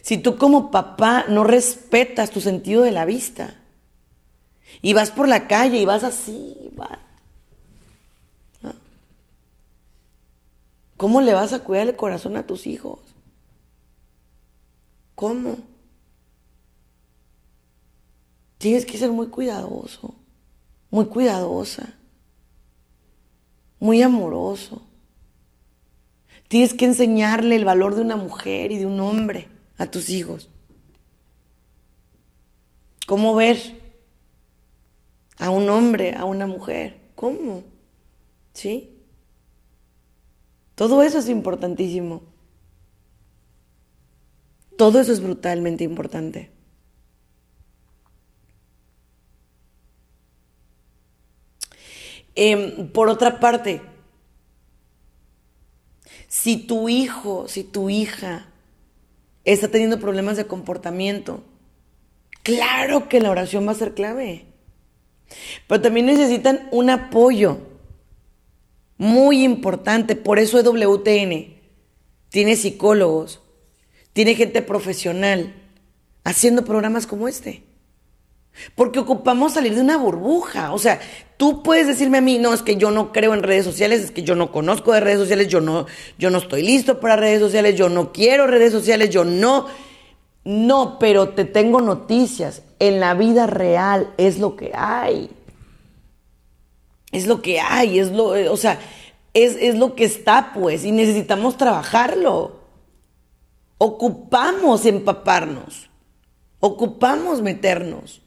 Si 0.00 0.16
tú 0.16 0.38
como 0.38 0.70
papá 0.70 1.26
no 1.28 1.44
respetas 1.44 2.30
tu 2.30 2.40
sentido 2.40 2.80
de 2.80 2.92
la 2.92 3.04
vista 3.04 3.60
y 4.80 4.94
vas 4.94 5.10
por 5.10 5.28
la 5.28 5.46
calle 5.46 5.76
y 5.76 5.84
vas 5.84 6.02
así, 6.02 6.70
va. 6.80 6.98
¿Cómo 10.96 11.20
le 11.20 11.34
vas 11.34 11.52
a 11.52 11.58
cuidar 11.58 11.88
el 11.88 11.96
corazón 11.96 12.38
a 12.38 12.46
tus 12.46 12.66
hijos? 12.66 13.00
¿Cómo? 15.14 15.58
Tienes 18.56 18.86
que 18.86 18.96
ser 18.96 19.10
muy 19.10 19.26
cuidadoso 19.26 20.21
muy 20.92 21.06
cuidadosa, 21.06 21.94
muy 23.80 24.02
amoroso. 24.02 24.82
Tienes 26.48 26.74
que 26.74 26.84
enseñarle 26.84 27.56
el 27.56 27.64
valor 27.64 27.94
de 27.94 28.02
una 28.02 28.16
mujer 28.16 28.70
y 28.70 28.76
de 28.76 28.84
un 28.84 29.00
hombre 29.00 29.48
a 29.78 29.90
tus 29.90 30.10
hijos. 30.10 30.50
¿Cómo 33.06 33.34
ver 33.34 33.58
a 35.38 35.48
un 35.48 35.70
hombre, 35.70 36.14
a 36.14 36.26
una 36.26 36.46
mujer? 36.46 37.00
¿Cómo? 37.14 37.64
¿Sí? 38.52 38.90
Todo 40.74 41.02
eso 41.02 41.18
es 41.18 41.30
importantísimo. 41.30 42.22
Todo 44.76 45.00
eso 45.00 45.10
es 45.10 45.22
brutalmente 45.22 45.84
importante. 45.84 46.50
Em, 52.34 52.88
por 52.88 53.08
otra 53.08 53.40
parte, 53.40 53.82
si 56.28 56.56
tu 56.56 56.88
hijo, 56.88 57.46
si 57.48 57.62
tu 57.62 57.90
hija 57.90 58.46
está 59.44 59.68
teniendo 59.68 60.00
problemas 60.00 60.36
de 60.36 60.46
comportamiento, 60.46 61.42
claro 62.42 63.08
que 63.08 63.20
la 63.20 63.30
oración 63.30 63.66
va 63.66 63.72
a 63.72 63.76
ser 63.76 63.94
clave. 63.94 64.46
Pero 65.66 65.80
también 65.80 66.06
necesitan 66.06 66.68
un 66.72 66.90
apoyo 66.90 67.58
muy 68.96 69.44
importante. 69.44 70.16
Por 70.16 70.38
eso 70.38 70.58
EWTN 70.58 71.54
tiene 72.28 72.56
psicólogos, 72.56 73.42
tiene 74.12 74.34
gente 74.34 74.62
profesional 74.62 75.54
haciendo 76.24 76.64
programas 76.64 77.06
como 77.06 77.28
este. 77.28 77.62
Porque 78.74 78.98
ocupamos 78.98 79.54
salir 79.54 79.74
de 79.74 79.80
una 79.80 79.96
burbuja. 79.96 80.72
O 80.72 80.78
sea, 80.78 81.00
tú 81.36 81.62
puedes 81.62 81.86
decirme 81.86 82.18
a 82.18 82.22
mí, 82.22 82.38
no, 82.38 82.52
es 82.52 82.62
que 82.62 82.76
yo 82.76 82.90
no 82.90 83.12
creo 83.12 83.34
en 83.34 83.42
redes 83.42 83.64
sociales, 83.64 84.02
es 84.02 84.10
que 84.10 84.22
yo 84.22 84.34
no 84.34 84.52
conozco 84.52 84.92
de 84.92 85.00
redes 85.00 85.18
sociales, 85.18 85.48
yo 85.48 85.60
no, 85.60 85.86
yo 86.18 86.30
no 86.30 86.38
estoy 86.38 86.62
listo 86.62 87.00
para 87.00 87.16
redes 87.16 87.40
sociales, 87.40 87.76
yo 87.76 87.88
no 87.88 88.12
quiero 88.12 88.46
redes 88.46 88.72
sociales, 88.72 89.10
yo 89.10 89.24
no. 89.24 89.66
No, 90.44 90.98
pero 90.98 91.30
te 91.30 91.44
tengo 91.44 91.80
noticias. 91.80 92.62
En 92.78 93.00
la 93.00 93.14
vida 93.14 93.46
real 93.46 94.12
es 94.16 94.38
lo 94.38 94.56
que 94.56 94.72
hay. 94.74 95.30
Es 97.12 97.26
lo 97.26 97.42
que 97.42 97.60
hay, 97.60 97.98
es 97.98 98.10
lo, 98.10 98.28
o 98.50 98.56
sea, 98.56 98.80
es, 99.34 99.56
es 99.60 99.76
lo 99.76 99.94
que 99.94 100.04
está, 100.04 100.52
pues, 100.54 100.84
y 100.84 100.92
necesitamos 100.92 101.56
trabajarlo. 101.56 102.60
Ocupamos 103.78 104.86
empaparnos. 104.86 105.90
Ocupamos 106.60 107.42
meternos. 107.42 108.22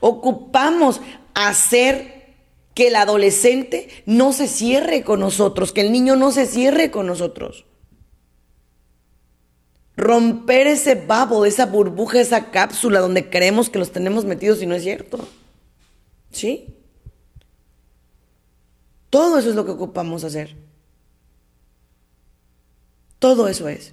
Ocupamos 0.00 1.00
hacer 1.34 2.20
que 2.74 2.88
el 2.88 2.96
adolescente 2.96 3.88
no 4.06 4.32
se 4.32 4.48
cierre 4.48 5.02
con 5.02 5.20
nosotros, 5.20 5.72
que 5.72 5.80
el 5.80 5.92
niño 5.92 6.16
no 6.16 6.32
se 6.32 6.46
cierre 6.46 6.90
con 6.90 7.06
nosotros. 7.06 7.66
Romper 9.96 10.66
ese 10.66 10.94
babo, 10.94 11.44
esa 11.44 11.66
burbuja, 11.66 12.20
esa 12.20 12.50
cápsula 12.50 13.00
donde 13.00 13.28
creemos 13.28 13.68
que 13.68 13.78
los 13.78 13.92
tenemos 13.92 14.24
metidos 14.24 14.62
y 14.62 14.66
no 14.66 14.74
es 14.74 14.82
cierto. 14.82 15.18
¿Sí? 16.30 16.74
Todo 19.10 19.38
eso 19.38 19.50
es 19.50 19.56
lo 19.56 19.64
que 19.66 19.72
ocupamos 19.72 20.24
hacer. 20.24 20.56
Todo 23.18 23.48
eso 23.48 23.68
es. 23.68 23.92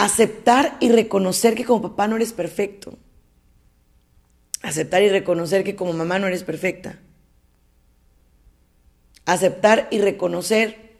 Aceptar 0.00 0.78
y 0.80 0.90
reconocer 0.90 1.54
que 1.54 1.66
como 1.66 1.82
papá 1.82 2.08
no 2.08 2.16
eres 2.16 2.32
perfecto. 2.32 2.98
Aceptar 4.62 5.02
y 5.02 5.10
reconocer 5.10 5.62
que 5.62 5.76
como 5.76 5.92
mamá 5.92 6.18
no 6.18 6.26
eres 6.26 6.42
perfecta. 6.42 6.98
Aceptar 9.26 9.88
y 9.90 10.00
reconocer 10.00 10.96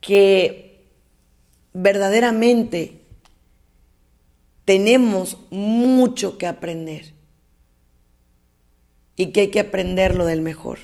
que 0.00 0.88
verdaderamente 1.74 3.02
tenemos 4.64 5.36
mucho 5.50 6.38
que 6.38 6.46
aprender 6.46 7.12
y 9.16 9.32
que 9.32 9.40
hay 9.42 9.50
que 9.50 9.60
aprenderlo 9.60 10.24
del 10.24 10.40
mejor. 10.40 10.78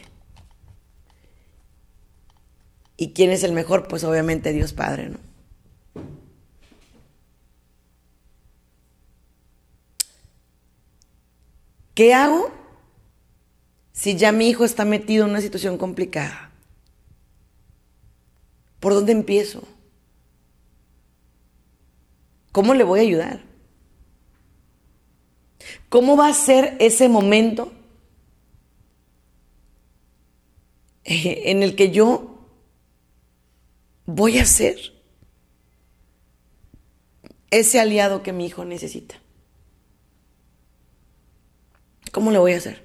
¿Y 2.98 3.12
quién 3.12 3.31
es 3.31 3.44
el 3.44 3.53
mejor? 3.53 3.88
Pues 3.88 4.05
obviamente 4.05 4.53
Dios 4.53 4.75
Padre, 4.75 5.09
¿no? 5.09 5.32
¿Qué 11.94 12.14
hago 12.14 12.50
si 13.92 14.16
ya 14.16 14.33
mi 14.33 14.48
hijo 14.48 14.64
está 14.64 14.85
metido 14.85 15.24
en 15.24 15.31
una 15.31 15.40
situación 15.40 15.76
complicada? 15.76 16.50
¿Por 18.81 18.94
dónde 18.94 19.12
empiezo? 19.12 19.62
¿Cómo 22.50 22.74
le 22.74 22.85
voy 22.85 23.00
a 23.00 23.02
ayudar? 23.02 23.42
¿Cómo 25.88 26.16
va 26.16 26.28
a 26.28 26.35
ser 26.35 26.76
ese 26.81 27.09
momento 27.09 27.72
en 31.05 31.62
el 31.62 31.76
que 31.76 31.90
yo 31.90 32.48
voy 34.07 34.38
a 34.38 34.46
ser 34.46 34.78
ese 37.50 37.78
aliado 37.78 38.22
que 38.22 38.33
mi 38.33 38.46
hijo 38.46 38.64
necesita? 38.64 39.21
¿Cómo 42.12 42.31
lo 42.31 42.40
voy 42.40 42.53
a 42.53 42.59
hacer? 42.59 42.83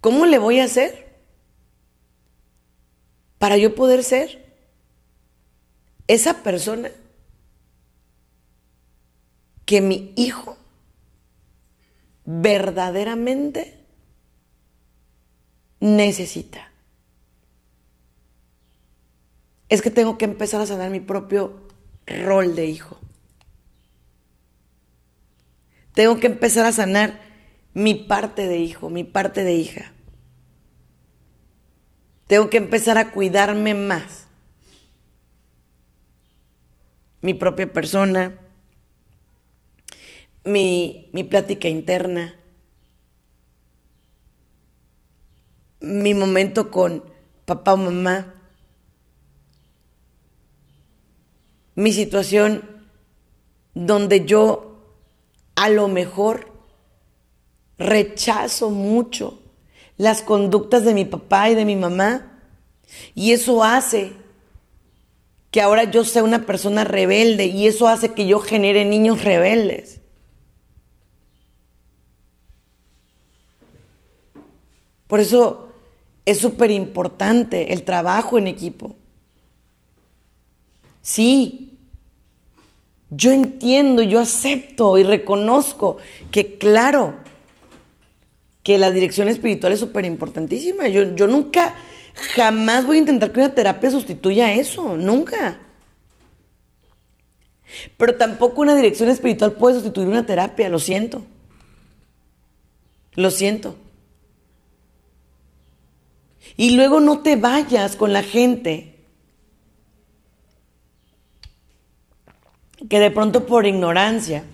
¿Cómo 0.00 0.26
le 0.26 0.38
voy 0.38 0.60
a 0.60 0.64
hacer 0.64 1.14
para 3.38 3.58
yo 3.58 3.74
poder 3.74 4.02
ser 4.02 4.54
esa 6.08 6.42
persona 6.42 6.90
que 9.66 9.80
mi 9.82 10.12
hijo 10.16 10.56
verdaderamente 12.24 13.78
necesita? 15.80 16.70
Es 19.68 19.82
que 19.82 19.90
tengo 19.90 20.16
que 20.16 20.24
empezar 20.24 20.62
a 20.62 20.66
sanar 20.66 20.90
mi 20.90 21.00
propio 21.00 21.68
rol 22.06 22.56
de 22.56 22.66
hijo. 22.66 22.98
Tengo 25.94 26.18
que 26.18 26.26
empezar 26.26 26.66
a 26.66 26.72
sanar 26.72 27.20
mi 27.72 27.94
parte 27.94 28.48
de 28.48 28.58
hijo, 28.58 28.90
mi 28.90 29.04
parte 29.04 29.44
de 29.44 29.54
hija. 29.54 29.92
Tengo 32.26 32.50
que 32.50 32.56
empezar 32.56 32.98
a 32.98 33.12
cuidarme 33.12 33.74
más. 33.74 34.26
Mi 37.20 37.32
propia 37.32 37.72
persona, 37.72 38.38
mi, 40.44 41.08
mi 41.12 41.24
plática 41.24 41.68
interna, 41.68 42.34
mi 45.80 46.12
momento 46.12 46.70
con 46.70 47.04
papá 47.44 47.74
o 47.74 47.76
mamá, 47.76 48.34
mi 51.76 51.92
situación 51.92 52.82
donde 53.74 54.24
yo 54.24 54.73
a 55.54 55.68
lo 55.68 55.88
mejor 55.88 56.52
rechazo 57.78 58.70
mucho 58.70 59.40
las 59.96 60.22
conductas 60.22 60.84
de 60.84 60.94
mi 60.94 61.04
papá 61.04 61.50
y 61.50 61.54
de 61.54 61.64
mi 61.64 61.76
mamá 61.76 62.40
y 63.14 63.32
eso 63.32 63.62
hace 63.62 64.12
que 65.50 65.60
ahora 65.60 65.84
yo 65.84 66.04
sea 66.04 66.24
una 66.24 66.46
persona 66.46 66.82
rebelde 66.82 67.46
y 67.46 67.68
eso 67.68 67.86
hace 67.86 68.12
que 68.12 68.26
yo 68.26 68.40
genere 68.40 68.84
niños 68.84 69.22
rebeldes. 69.22 70.00
Por 75.06 75.20
eso 75.20 75.68
es 76.24 76.38
súper 76.38 76.72
importante 76.72 77.72
el 77.72 77.84
trabajo 77.84 78.36
en 78.36 78.48
equipo. 78.48 78.96
Sí, 81.02 81.63
yo 83.16 83.32
entiendo, 83.32 84.02
yo 84.02 84.20
acepto 84.20 84.98
y 84.98 85.02
reconozco 85.02 85.98
que 86.30 86.58
claro, 86.58 87.14
que 88.62 88.78
la 88.78 88.90
dirección 88.90 89.28
espiritual 89.28 89.72
es 89.72 89.80
súper 89.80 90.04
importantísima. 90.04 90.88
Yo, 90.88 91.14
yo 91.14 91.26
nunca, 91.26 91.74
jamás 92.34 92.86
voy 92.86 92.96
a 92.96 93.00
intentar 93.00 93.30
que 93.30 93.40
una 93.40 93.54
terapia 93.54 93.90
sustituya 93.90 94.54
eso, 94.54 94.96
nunca. 94.96 95.60
Pero 97.96 98.16
tampoco 98.16 98.62
una 98.62 98.74
dirección 98.74 99.08
espiritual 99.10 99.52
puede 99.52 99.74
sustituir 99.76 100.08
una 100.08 100.24
terapia, 100.24 100.68
lo 100.68 100.78
siento. 100.78 101.22
Lo 103.14 103.30
siento. 103.30 103.76
Y 106.56 106.76
luego 106.76 107.00
no 107.00 107.20
te 107.20 107.36
vayas 107.36 107.96
con 107.96 108.12
la 108.12 108.22
gente 108.22 108.93
que 112.88 112.98
de 112.98 113.10
pronto 113.10 113.46
por 113.46 113.66
ignorancia 113.66 114.44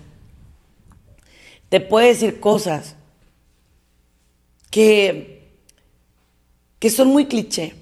te 1.69 1.79
puede 1.79 2.07
decir 2.07 2.39
cosas 2.39 2.95
que, 4.69 5.49
que 6.79 6.89
son 6.89 7.09
muy 7.09 7.27
cliché. 7.27 7.75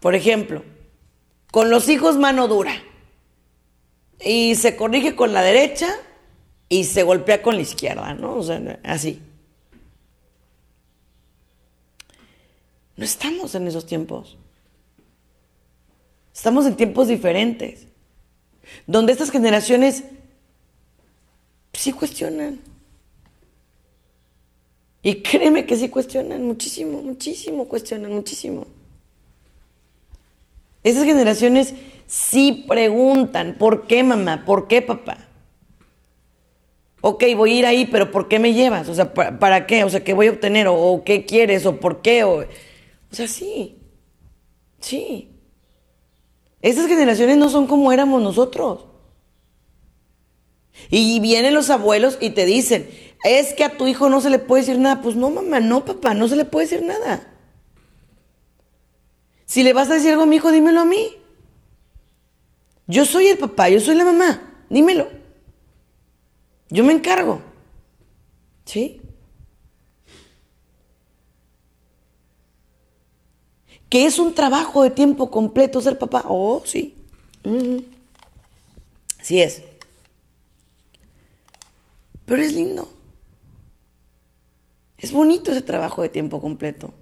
Por 0.00 0.14
ejemplo, 0.14 0.64
con 1.50 1.70
los 1.70 1.88
hijos 1.88 2.16
mano 2.16 2.46
dura 2.48 2.82
y 4.24 4.54
se 4.54 4.76
corrige 4.76 5.16
con 5.16 5.32
la 5.32 5.42
derecha 5.42 5.88
y 6.68 6.84
se 6.84 7.02
golpea 7.02 7.42
con 7.42 7.56
la 7.56 7.62
izquierda, 7.62 8.14
¿no? 8.14 8.36
O 8.36 8.42
sea, 8.42 8.80
así. 8.84 9.20
No 12.96 13.04
estamos 13.04 13.54
en 13.54 13.66
esos 13.66 13.86
tiempos. 13.86 14.36
Estamos 16.34 16.66
en 16.66 16.76
tiempos 16.76 17.08
diferentes, 17.08 17.87
donde 18.86 19.12
estas 19.12 19.30
generaciones 19.30 20.04
sí 21.72 21.92
cuestionan. 21.92 22.60
Y 25.02 25.22
créeme 25.22 25.64
que 25.64 25.76
sí 25.76 25.88
cuestionan 25.88 26.44
muchísimo, 26.44 27.02
muchísimo, 27.02 27.66
cuestionan 27.66 28.12
muchísimo. 28.12 28.66
Esas 30.82 31.04
generaciones 31.04 31.74
sí 32.06 32.64
preguntan, 32.68 33.56
¿por 33.58 33.86
qué 33.86 34.02
mamá? 34.02 34.44
¿Por 34.44 34.66
qué 34.68 34.82
papá? 34.82 35.28
Ok, 37.00 37.24
voy 37.36 37.52
a 37.52 37.54
ir 37.54 37.66
ahí, 37.66 37.86
pero 37.86 38.10
¿por 38.10 38.26
qué 38.28 38.38
me 38.38 38.54
llevas? 38.54 38.88
O 38.88 38.94
sea, 38.94 39.14
¿para, 39.14 39.66
qué? 39.66 39.84
O 39.84 39.90
sea, 39.90 40.02
¿qué 40.02 40.14
voy 40.14 40.26
a 40.26 40.32
obtener? 40.32 40.66
¿O, 40.68 41.02
qué 41.04 41.24
quieres? 41.24 41.64
¿O 41.64 41.78
por 41.78 42.02
qué? 42.02 42.24
O, 42.24 42.40
o 42.40 42.44
sea, 43.12 43.28
sí, 43.28 43.76
sí. 44.80 45.28
Esas 46.60 46.86
generaciones 46.86 47.36
no 47.36 47.48
son 47.48 47.66
como 47.66 47.92
éramos 47.92 48.22
nosotros. 48.22 48.86
Y 50.90 51.20
vienen 51.20 51.54
los 51.54 51.70
abuelos 51.70 52.18
y 52.20 52.30
te 52.30 52.46
dicen, 52.46 52.88
es 53.24 53.52
que 53.54 53.64
a 53.64 53.76
tu 53.76 53.86
hijo 53.86 54.08
no 54.08 54.20
se 54.20 54.30
le 54.30 54.38
puede 54.38 54.62
decir 54.62 54.78
nada. 54.78 55.02
Pues 55.02 55.16
no, 55.16 55.30
mamá, 55.30 55.60
no, 55.60 55.84
papá, 55.84 56.14
no 56.14 56.28
se 56.28 56.36
le 56.36 56.44
puede 56.44 56.66
decir 56.66 56.84
nada. 56.84 57.34
Si 59.44 59.62
le 59.62 59.72
vas 59.72 59.90
a 59.90 59.94
decir 59.94 60.10
algo 60.10 60.24
a 60.24 60.26
mi 60.26 60.36
hijo, 60.36 60.52
dímelo 60.52 60.80
a 60.80 60.84
mí. 60.84 61.16
Yo 62.86 63.04
soy 63.04 63.26
el 63.26 63.38
papá, 63.38 63.68
yo 63.68 63.80
soy 63.80 63.94
la 63.94 64.04
mamá, 64.04 64.64
dímelo. 64.70 65.08
Yo 66.70 66.84
me 66.84 66.92
encargo. 66.92 67.40
¿Sí? 68.64 69.00
¿Que 73.88 74.06
es 74.06 74.18
un 74.18 74.34
trabajo 74.34 74.82
de 74.82 74.90
tiempo 74.90 75.30
completo 75.30 75.80
ser 75.80 75.98
papá? 75.98 76.24
Oh, 76.28 76.62
sí. 76.64 76.94
Sí 79.22 79.40
es. 79.40 79.62
Pero 82.26 82.42
es 82.42 82.52
lindo. 82.52 82.88
Es 84.98 85.12
bonito 85.12 85.52
ese 85.52 85.62
trabajo 85.62 86.02
de 86.02 86.08
tiempo 86.10 86.40
completo. 86.40 86.92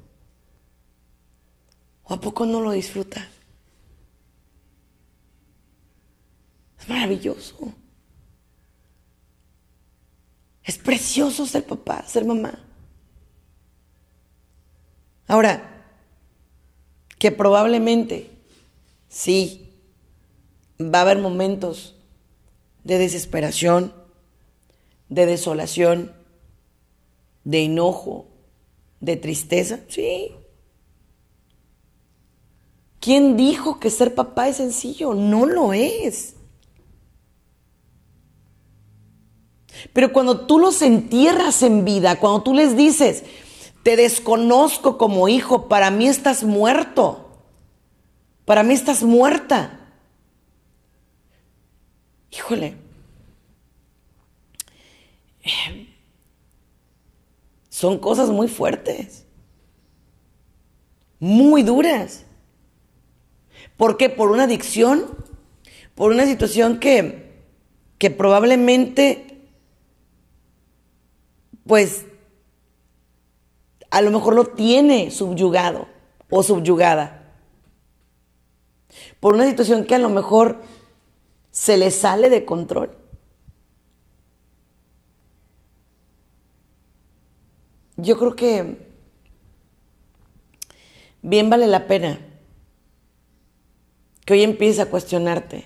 ¿O 2.05 2.15
a 2.15 2.21
poco 2.21 2.47
no 2.47 2.61
lo 2.61 2.71
disfruta? 2.71 3.29
Es 6.79 6.89
maravilloso. 6.89 7.73
Es 10.63 10.79
precioso 10.79 11.47
ser 11.47 11.65
papá, 11.65 12.05
ser 12.07 12.25
mamá. 12.25 12.61
Ahora, 15.27 15.76
que 17.27 17.33
probablemente 17.33 18.31
sí 19.09 19.73
va 20.81 20.99
a 20.99 21.03
haber 21.03 21.19
momentos 21.19 21.97
de 22.85 22.99
desesperación, 22.99 23.93
de 25.09 25.27
desolación, 25.27 26.13
de 27.43 27.65
enojo, 27.65 28.29
de 29.01 29.17
tristeza, 29.17 29.81
sí. 29.89 30.31
¿Quién 33.01 33.37
dijo 33.37 33.81
que 33.81 33.91
ser 33.91 34.15
papá 34.15 34.47
es 34.47 34.59
sencillo? 34.59 35.13
No 35.13 35.47
lo 35.47 35.73
es. 35.73 36.35
Pero 39.93 40.13
cuando 40.13 40.47
tú 40.47 40.61
los 40.61 40.81
entierras 40.81 41.61
en 41.65 41.85
vida, 41.85 42.21
cuando 42.21 42.45
tú 42.45 42.55
les 42.55 42.77
dices, 42.77 43.25
te 43.87 43.95
desconozco 43.95 44.99
como 44.99 45.29
hijo, 45.29 45.69
para 45.69 45.93
mí 45.93 46.09
estás 46.09 46.43
muerto, 46.43 47.25
para 48.45 48.65
mí 48.65 48.75
estás 48.75 49.05
muerta. 49.05 49.79
Híjole, 52.33 52.75
son 57.69 58.01
cosas 58.01 58.29
muy 58.29 58.49
fuertes, 58.49 59.25
muy 61.21 61.63
duras. 61.63 62.25
¿Por 63.77 63.97
qué? 63.97 64.09
Por 64.09 64.33
una 64.33 64.43
adicción, 64.43 65.17
por 65.95 66.11
una 66.11 66.27
situación 66.27 66.81
que, 66.81 67.45
que 67.99 68.11
probablemente, 68.11 69.49
pues, 71.65 72.05
a 73.97 74.03
lo 74.03 74.11
mejor 74.11 74.35
lo 74.35 74.45
tiene 74.45 75.11
subyugado 75.11 75.87
o 76.29 76.43
subyugada. 76.43 77.33
Por 79.21 79.35
una 79.35 79.47
situación 79.47 79.85
que 79.85 79.95
a 79.95 79.99
lo 79.99 80.11
mejor 80.11 80.61
se 81.51 81.77
le 81.79 81.91
sale 81.91 82.29
de 82.29 82.45
control. 82.45 82.97
yo 87.97 88.19
creo 88.19 88.37
que 88.37 88.77
bien 91.23 91.49
vale 91.51 91.67
la 91.67 91.87
pena 91.87 92.21
que 94.25 94.35
hoy 94.35 94.43
empieces 94.43 94.81
a 94.81 94.91
cuestionarte 94.91 95.65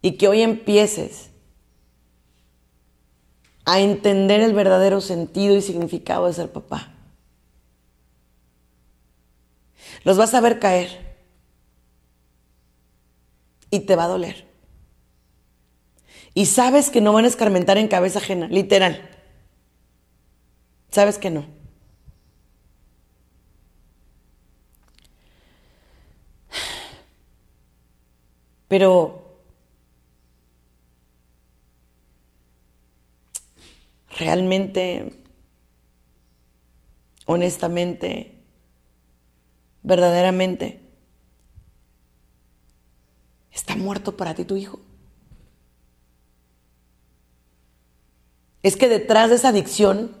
y 0.00 0.12
que 0.12 0.28
hoy 0.28 0.40
empieces 0.40 1.30
a 3.70 3.80
entender 3.80 4.40
el 4.40 4.54
verdadero 4.54 5.02
sentido 5.02 5.54
y 5.54 5.60
significado 5.60 6.26
de 6.26 6.32
ser 6.32 6.50
papá. 6.50 6.94
Los 10.04 10.16
vas 10.16 10.32
a 10.32 10.40
ver 10.40 10.58
caer 10.58 11.18
y 13.70 13.80
te 13.80 13.94
va 13.94 14.04
a 14.04 14.08
doler. 14.08 14.48
Y 16.32 16.46
sabes 16.46 16.88
que 16.88 17.02
no 17.02 17.12
van 17.12 17.26
a 17.26 17.28
escarmentar 17.28 17.76
en 17.76 17.88
cabeza 17.88 18.20
ajena, 18.20 18.48
literal. 18.48 19.06
Sabes 20.90 21.18
que 21.18 21.28
no. 21.28 21.44
Pero 28.66 29.27
realmente, 34.18 35.22
honestamente, 37.26 38.42
verdaderamente, 39.82 40.80
¿está 43.50 43.76
muerto 43.76 44.16
para 44.16 44.34
ti 44.34 44.44
tu 44.44 44.56
hijo? 44.56 44.80
Es 48.62 48.76
que 48.76 48.88
detrás 48.88 49.30
de 49.30 49.36
esa 49.36 49.48
adicción 49.48 50.18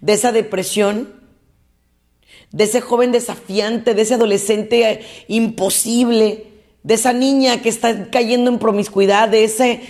de 0.00 0.12
esa 0.12 0.32
depresión, 0.32 1.14
de 2.50 2.64
ese 2.64 2.80
joven 2.80 3.12
desafiante, 3.12 3.94
de 3.94 4.02
ese 4.02 4.14
adolescente 4.14 5.00
imposible, 5.28 6.51
de 6.82 6.94
esa 6.94 7.12
niña 7.12 7.62
que 7.62 7.68
está 7.68 8.10
cayendo 8.10 8.50
en 8.50 8.58
promiscuidad, 8.58 9.28
de 9.28 9.44
ese 9.44 9.82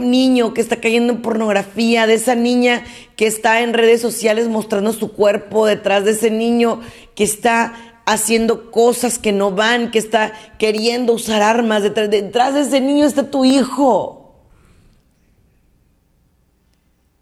niño 0.00 0.52
que 0.52 0.60
está 0.60 0.80
cayendo 0.80 1.12
en 1.12 1.22
pornografía, 1.22 2.06
de 2.06 2.14
esa 2.14 2.34
niña 2.34 2.84
que 3.16 3.26
está 3.26 3.60
en 3.60 3.72
redes 3.72 4.00
sociales 4.00 4.48
mostrando 4.48 4.92
su 4.92 5.12
cuerpo, 5.12 5.66
detrás 5.66 6.04
de 6.04 6.10
ese 6.10 6.30
niño 6.30 6.80
que 7.14 7.24
está 7.24 7.94
haciendo 8.04 8.70
cosas 8.70 9.18
que 9.18 9.32
no 9.32 9.52
van, 9.52 9.90
que 9.90 9.98
está 9.98 10.32
queriendo 10.58 11.12
usar 11.12 11.42
armas, 11.42 11.82
detrás, 11.82 12.54
de 12.54 12.60
ese 12.60 12.80
niño 12.80 13.06
está 13.06 13.30
tu 13.30 13.44
hijo. 13.44 14.20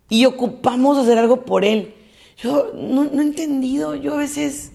Y 0.09 0.25
ocupamos 0.27 0.99
hacer 0.99 1.19
algo 1.19 1.45
por 1.45 1.65
él. 1.65 1.95
Yo 2.37 2.73
no, 2.75 3.05
he 3.05 3.23
entendido, 3.23 3.95
yo 3.95 4.15
a 4.15 4.19
veces 4.19 4.72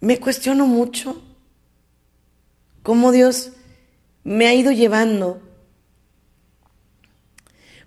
me 0.00 0.18
cuestiono 0.20 0.66
mucho 0.66 1.22
cómo 2.82 3.12
Dios 3.12 3.52
me 4.24 4.46
ha 4.46 4.54
ido 4.54 4.72
llevando 4.72 5.42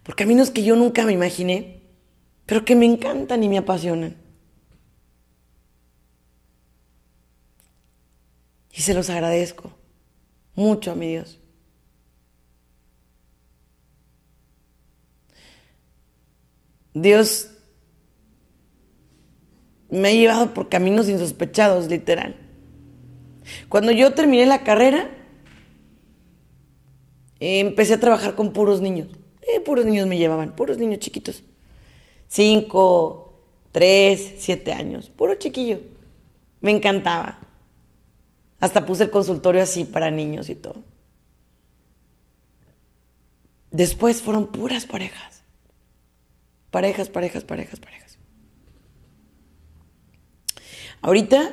por 0.04 0.16
caminos 0.16 0.50
que 0.50 0.64
yo 0.64 0.76
nunca 0.76 1.06
me 1.06 1.14
imaginé, 1.14 1.82
pero 2.46 2.66
que 2.66 2.76
me 2.76 2.86
encantan 2.86 3.44
y 3.44 3.50
me 3.50 3.60
apasionan. 3.60 4.18
Y 8.74 8.82
se 8.82 8.94
los 8.94 9.10
agradezco 9.10 9.72
mucho 10.56 10.92
a 10.92 10.96
mi 10.96 11.08
Dios. 11.08 11.40
Dios 16.94 17.51
me 19.92 20.08
ha 20.08 20.14
llevado 20.14 20.54
por 20.54 20.70
caminos 20.70 21.10
insospechados, 21.10 21.88
literal. 21.88 22.36
Cuando 23.70 23.92
yo 23.92 24.14
terminé 24.14 24.46
la 24.46 24.64
carrera, 24.64 25.10
empecé 27.40 27.96
a 27.96 28.00
trabajar 28.00 28.36
con 28.36 28.54
puros 28.54 28.82
niños. 28.82 29.10
Eh, 29.42 29.60
puros 29.60 29.86
niños 29.86 30.08
me 30.08 30.18
llevaban, 30.18 30.56
puros 30.56 30.78
niños 30.78 31.00
chiquitos. 31.00 31.44
Cinco, 32.28 33.44
tres, 33.72 34.36
siete 34.38 34.72
años, 34.72 35.10
puro 35.10 35.36
chiquillo. 35.36 35.80
Me 36.62 36.72
encantaba. 36.72 37.40
Hasta 38.60 38.86
puse 38.86 39.04
el 39.04 39.12
consultorio 39.12 39.62
así 39.62 39.84
para 39.84 40.12
niños 40.12 40.50
y 40.50 40.56
todo. 40.56 40.84
Después 43.72 44.22
fueron 44.22 44.48
puras 44.48 44.86
parejas. 44.86 45.44
Parejas, 46.70 47.10
parejas, 47.10 47.44
parejas, 47.44 47.80
parejas. 47.80 48.11
Ahorita 51.02 51.52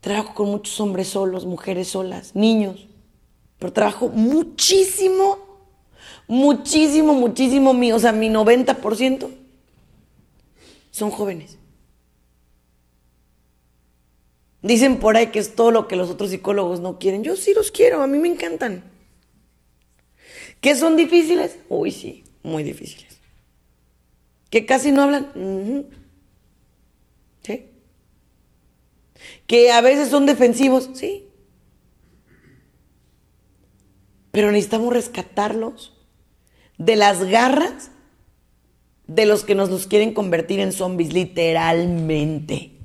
trabajo 0.00 0.34
con 0.34 0.50
muchos 0.50 0.78
hombres 0.80 1.08
solos, 1.08 1.44
mujeres 1.46 1.88
solas, 1.88 2.36
niños, 2.36 2.86
pero 3.58 3.72
trabajo 3.72 4.08
muchísimo, 4.08 5.38
muchísimo, 6.28 7.14
muchísimo, 7.14 7.72
o 7.92 7.98
sea, 7.98 8.12
mi 8.12 8.28
90% 8.28 9.28
son 10.92 11.10
jóvenes. 11.10 11.58
Dicen 14.62 14.98
por 14.98 15.16
ahí 15.16 15.28
que 15.28 15.38
es 15.38 15.54
todo 15.54 15.70
lo 15.70 15.88
que 15.88 15.96
los 15.96 16.10
otros 16.10 16.30
psicólogos 16.30 16.80
no 16.80 16.98
quieren. 16.98 17.22
Yo 17.22 17.36
sí 17.36 17.54
los 17.54 17.70
quiero, 17.70 18.02
a 18.02 18.06
mí 18.06 18.18
me 18.18 18.28
encantan. 18.28 18.84
¿Que 20.60 20.74
son 20.74 20.96
difíciles? 20.96 21.58
Uy, 21.68 21.90
sí, 21.90 22.24
muy 22.42 22.62
difíciles. 22.62 23.18
¿Que 24.50 24.66
casi 24.66 24.92
no 24.92 25.02
hablan? 25.02 25.86
¿Que 29.46 29.70
a 29.70 29.80
veces 29.80 30.08
son 30.08 30.26
defensivos? 30.26 30.90
Sí. 30.94 31.28
Pero 34.32 34.50
necesitamos 34.50 34.92
rescatarlos 34.92 35.94
de 36.78 36.96
las 36.96 37.24
garras 37.24 37.90
de 39.06 39.24
los 39.24 39.44
que 39.44 39.54
nos 39.54 39.70
los 39.70 39.86
quieren 39.86 40.12
convertir 40.12 40.60
en 40.60 40.72
zombies, 40.72 41.12
literalmente 41.12 42.76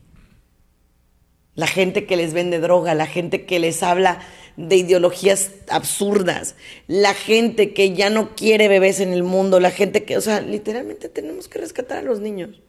la 1.55 1.67
gente 1.67 2.05
que 2.05 2.15
les 2.15 2.33
vende 2.33 2.59
droga, 2.59 2.95
la 2.95 3.07
gente 3.07 3.45
que 3.45 3.59
les 3.59 3.83
habla 3.83 4.21
de 4.55 4.77
ideologías 4.77 5.51
absurdas, 5.69 6.55
la 6.87 7.13
gente 7.13 7.73
que 7.73 7.93
ya 7.93 8.09
no 8.09 8.35
quiere 8.35 8.67
bebés 8.67 8.99
en 8.99 9.13
el 9.13 9.23
mundo, 9.23 9.59
la 9.59 9.71
gente 9.71 10.03
que, 10.03 10.17
o 10.17 10.21
sea, 10.21 10.41
literalmente 10.41 11.09
tenemos 11.09 11.47
que 11.47 11.59
rescatar 11.59 11.99
a 11.99 12.01
los 12.03 12.19
niños, 12.19 12.61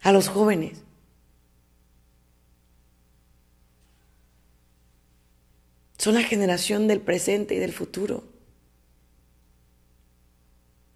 a 0.00 0.12
los 0.12 0.28
jóvenes. 0.28 0.85
Son 6.06 6.14
la 6.14 6.22
generación 6.22 6.86
del 6.86 7.00
presente 7.00 7.56
y 7.56 7.58
del 7.58 7.72
futuro. 7.72 8.22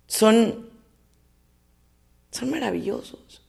Son, 0.06 0.70
son 2.30 2.50
maravillosos. 2.50 3.42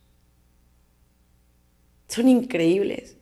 Son 2.08 2.28
increíbles. 2.28 3.16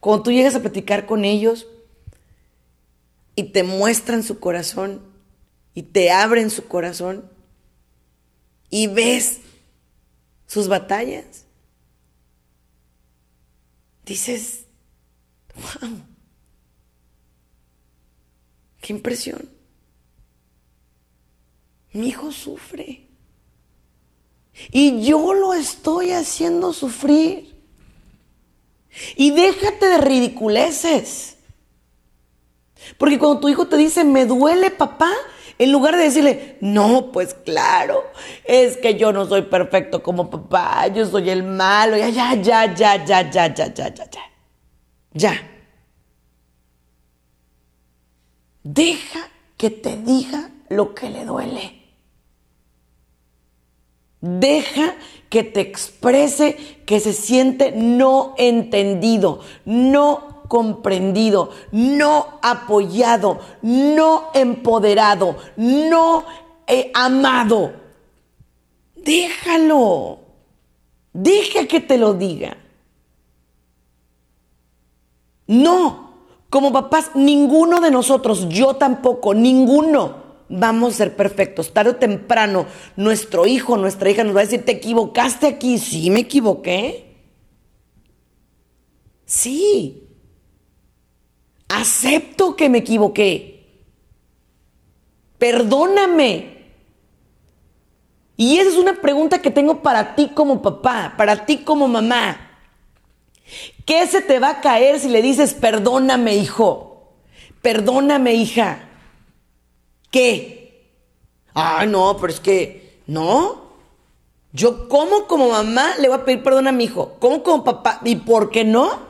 Cuando 0.00 0.22
tú 0.22 0.32
llegas 0.32 0.54
a 0.54 0.60
platicar 0.60 1.06
con 1.06 1.24
ellos 1.24 1.66
y 3.34 3.44
te 3.44 3.62
muestran 3.62 4.22
su 4.22 4.38
corazón 4.38 5.00
y 5.72 5.84
te 5.84 6.10
abren 6.10 6.50
su 6.50 6.68
corazón 6.68 7.32
y 8.68 8.86
ves 8.86 9.38
sus 10.46 10.68
batallas, 10.68 11.46
dices, 14.04 14.66
wow, 15.54 16.07
qué 18.80 18.92
impresión. 18.92 19.48
Mi 21.92 22.08
hijo 22.08 22.32
sufre. 22.32 23.08
Y 24.70 25.04
yo 25.04 25.34
lo 25.34 25.54
estoy 25.54 26.10
haciendo 26.10 26.72
sufrir. 26.72 27.56
Y 29.16 29.30
déjate 29.30 29.86
de 29.86 29.98
ridiculeces. 29.98 31.36
Porque 32.96 33.18
cuando 33.18 33.40
tu 33.40 33.48
hijo 33.48 33.66
te 33.66 33.76
dice, 33.76 34.04
me 34.04 34.24
duele 34.26 34.70
papá, 34.70 35.10
en 35.58 35.72
lugar 35.72 35.96
de 35.96 36.04
decirle, 36.04 36.56
no, 36.60 37.10
pues 37.12 37.34
claro, 37.34 38.04
es 38.44 38.76
que 38.76 38.94
yo 38.94 39.12
no 39.12 39.26
soy 39.26 39.42
perfecto 39.42 40.02
como 40.02 40.30
papá, 40.30 40.86
yo 40.88 41.04
soy 41.04 41.30
el 41.30 41.42
malo, 41.42 41.96
ya, 41.96 42.08
ya, 42.08 42.34
ya, 42.34 42.74
ya, 42.74 43.04
ya, 43.04 43.30
ya, 43.30 43.54
ya, 43.54 43.74
ya, 43.74 43.94
ya, 43.94 44.10
ya. 44.10 44.20
Ya. 45.12 45.57
Deja 48.70 49.30
que 49.56 49.70
te 49.70 49.96
diga 49.96 50.50
lo 50.68 50.94
que 50.94 51.08
le 51.08 51.24
duele. 51.24 51.80
Deja 54.20 54.94
que 55.30 55.42
te 55.42 55.60
exprese 55.60 56.82
que 56.84 57.00
se 57.00 57.14
siente 57.14 57.72
no 57.72 58.34
entendido, 58.36 59.40
no 59.64 60.42
comprendido, 60.48 61.50
no 61.72 62.40
apoyado, 62.42 63.40
no 63.62 64.28
empoderado, 64.34 65.38
no 65.56 66.26
eh, 66.66 66.90
amado. 66.92 67.72
Déjalo. 68.96 70.18
Deja 71.14 71.66
que 71.66 71.80
te 71.80 71.96
lo 71.96 72.12
diga. 72.12 72.58
No, 75.46 76.07
como 76.50 76.72
papás, 76.72 77.10
ninguno 77.14 77.80
de 77.80 77.90
nosotros, 77.90 78.48
yo 78.48 78.74
tampoco, 78.74 79.34
ninguno 79.34 80.28
vamos 80.48 80.94
a 80.94 80.96
ser 80.96 81.16
perfectos. 81.16 81.72
Tarde 81.72 81.90
o 81.90 81.96
temprano, 81.96 82.66
nuestro 82.96 83.46
hijo, 83.46 83.76
nuestra 83.76 84.10
hija 84.10 84.24
nos 84.24 84.34
va 84.34 84.40
a 84.40 84.44
decir, 84.44 84.64
¿te 84.64 84.72
equivocaste 84.72 85.46
aquí? 85.46 85.78
Sí, 85.78 86.10
me 86.10 86.20
equivoqué. 86.20 87.04
Sí. 89.24 90.08
Acepto 91.68 92.56
que 92.56 92.68
me 92.68 92.78
equivoqué. 92.78 93.84
Perdóname. 95.38 96.58
Y 98.36 98.58
esa 98.58 98.70
es 98.70 98.76
una 98.76 99.00
pregunta 99.00 99.42
que 99.42 99.50
tengo 99.50 99.82
para 99.82 100.14
ti 100.14 100.30
como 100.34 100.62
papá, 100.62 101.14
para 101.16 101.44
ti 101.44 101.58
como 101.58 101.88
mamá. 101.88 102.47
¿Qué 103.84 104.06
se 104.06 104.20
te 104.20 104.38
va 104.38 104.50
a 104.50 104.60
caer 104.60 105.00
si 105.00 105.08
le 105.08 105.22
dices, 105.22 105.54
perdóname, 105.54 106.36
hijo? 106.36 107.14
Perdóname, 107.62 108.34
hija. 108.34 108.88
¿Qué? 110.10 110.92
Ah, 111.54 111.86
no, 111.86 112.16
pero 112.20 112.32
es 112.32 112.40
que, 112.40 113.00
no. 113.06 113.68
Yo, 114.52 114.88
¿cómo 114.88 115.26
como 115.26 115.50
mamá 115.50 115.96
le 115.98 116.08
voy 116.08 116.18
a 116.18 116.24
pedir 116.24 116.42
perdón 116.42 116.68
a 116.68 116.72
mi 116.72 116.84
hijo? 116.84 117.16
¿Cómo 117.18 117.42
como 117.42 117.64
papá? 117.64 118.00
¿Y 118.04 118.16
por 118.16 118.50
qué 118.50 118.64
no? 118.64 119.06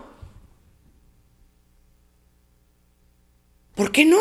¿Por 3.74 3.92
qué 3.92 4.04
no? 4.04 4.18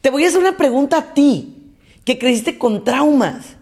Te 0.00 0.10
voy 0.10 0.24
a 0.24 0.28
hacer 0.28 0.40
una 0.40 0.56
pregunta 0.56 0.98
a 0.98 1.14
ti, 1.14 1.74
que 2.04 2.18
creciste 2.18 2.58
con 2.58 2.84
traumas, 2.84 3.56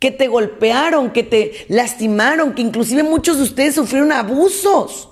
que 0.00 0.10
te 0.10 0.26
golpearon, 0.26 1.12
que 1.12 1.22
te 1.22 1.66
lastimaron, 1.68 2.54
que 2.54 2.62
inclusive 2.62 3.04
muchos 3.04 3.36
de 3.36 3.44
ustedes 3.44 3.76
sufrieron 3.76 4.10
abusos 4.10 5.10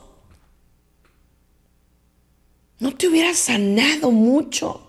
no 2.79 2.95
te 2.95 3.09
hubiera 3.09 3.35
sanado 3.35 4.11
mucho 4.11 4.83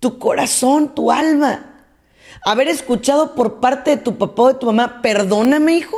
tu 0.00 0.18
corazón, 0.18 0.94
tu 0.94 1.10
alma. 1.10 1.86
Haber 2.42 2.68
escuchado 2.68 3.34
por 3.34 3.60
parte 3.60 3.92
de 3.92 3.96
tu 3.98 4.16
papá 4.16 4.42
o 4.42 4.48
de 4.48 4.54
tu 4.54 4.66
mamá, 4.66 5.02
perdóname 5.02 5.76
hijo. 5.76 5.96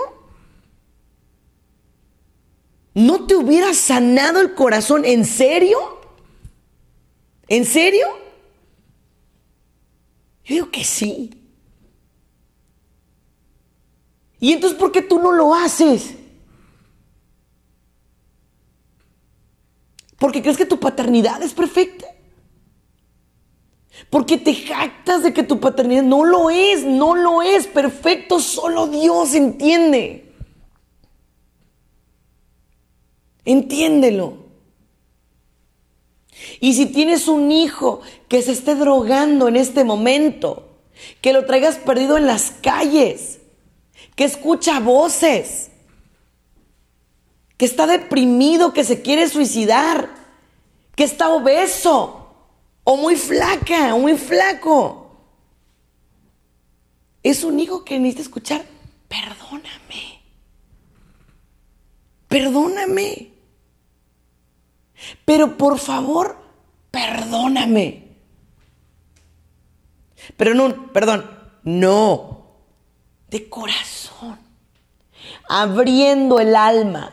¿No 2.94 3.26
te 3.26 3.36
hubiera 3.36 3.74
sanado 3.74 4.40
el 4.40 4.54
corazón? 4.54 5.04
¿En 5.04 5.24
serio? 5.24 5.78
¿En 7.48 7.64
serio? 7.64 8.06
Yo 10.44 10.54
digo 10.54 10.70
que 10.70 10.84
sí. 10.84 11.45
¿Y 14.38 14.52
entonces 14.52 14.78
por 14.78 14.92
qué 14.92 15.02
tú 15.02 15.18
no 15.18 15.32
lo 15.32 15.54
haces? 15.54 16.14
Porque 20.18 20.42
crees 20.42 20.56
que 20.56 20.66
tu 20.66 20.78
paternidad 20.78 21.42
es 21.42 21.52
perfecta. 21.52 22.06
Porque 24.10 24.38
te 24.38 24.54
jactas 24.54 25.22
de 25.22 25.32
que 25.32 25.42
tu 25.42 25.58
paternidad 25.58 26.02
no 26.02 26.24
lo 26.24 26.50
es, 26.50 26.84
no 26.84 27.14
lo 27.14 27.42
es 27.42 27.66
perfecto, 27.66 28.40
solo 28.40 28.86
Dios 28.86 29.34
entiende. 29.34 30.32
Entiéndelo. 33.44 34.46
Y 36.60 36.74
si 36.74 36.86
tienes 36.86 37.28
un 37.28 37.50
hijo 37.50 38.00
que 38.28 38.42
se 38.42 38.52
esté 38.52 38.74
drogando 38.74 39.48
en 39.48 39.56
este 39.56 39.84
momento, 39.84 40.80
que 41.20 41.32
lo 41.32 41.46
traigas 41.46 41.76
perdido 41.76 42.16
en 42.16 42.26
las 42.26 42.50
calles, 42.50 43.40
que 44.16 44.24
escucha 44.24 44.80
voces, 44.80 45.70
que 47.56 47.66
está 47.66 47.86
deprimido, 47.86 48.72
que 48.72 48.82
se 48.82 49.02
quiere 49.02 49.28
suicidar, 49.28 50.10
que 50.96 51.04
está 51.04 51.28
obeso 51.28 52.34
o 52.82 52.96
muy 52.96 53.16
flaca 53.16 53.94
o 53.94 53.98
muy 54.00 54.16
flaco. 54.16 55.04
es 57.22 57.44
un 57.44 57.58
hijo 57.60 57.84
que 57.84 57.98
necesita 57.98 58.22
escuchar, 58.22 58.64
perdóname. 59.08 60.22
Perdóname. 62.28 63.32
Pero 65.24 65.56
por 65.56 65.78
favor, 65.78 66.38
perdóname. 66.90 68.16
Pero 70.36 70.54
no, 70.54 70.92
perdón, 70.92 71.28
no. 71.64 72.35
De 73.28 73.48
corazón. 73.48 74.38
Abriendo 75.48 76.38
el 76.40 76.54
alma. 76.54 77.12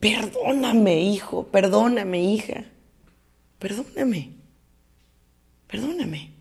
Perdóname, 0.00 1.00
hijo, 1.00 1.46
perdóname, 1.46 2.22
hija. 2.22 2.64
Perdóname. 3.58 4.34
Perdóname. 5.66 6.36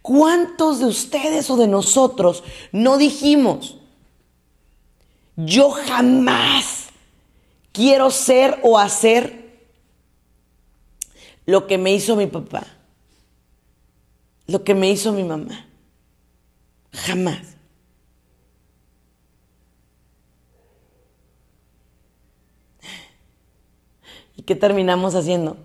¿Cuántos 0.00 0.80
de 0.80 0.86
ustedes 0.86 1.48
o 1.50 1.56
de 1.56 1.68
nosotros 1.68 2.42
no 2.72 2.98
dijimos, 2.98 3.76
yo 5.36 5.70
jamás 5.70 6.88
quiero 7.72 8.10
ser 8.10 8.58
o 8.62 8.78
hacer 8.78 9.60
lo 11.46 11.66
que 11.66 11.78
me 11.78 11.92
hizo 11.92 12.16
mi 12.16 12.26
papá, 12.26 12.66
lo 14.46 14.64
que 14.64 14.74
me 14.74 14.90
hizo 14.90 15.12
mi 15.12 15.24
mamá? 15.24 15.66
Jamás. 16.92 17.56
¿Y 24.36 24.42
qué 24.42 24.56
terminamos 24.56 25.14
haciendo? 25.14 25.56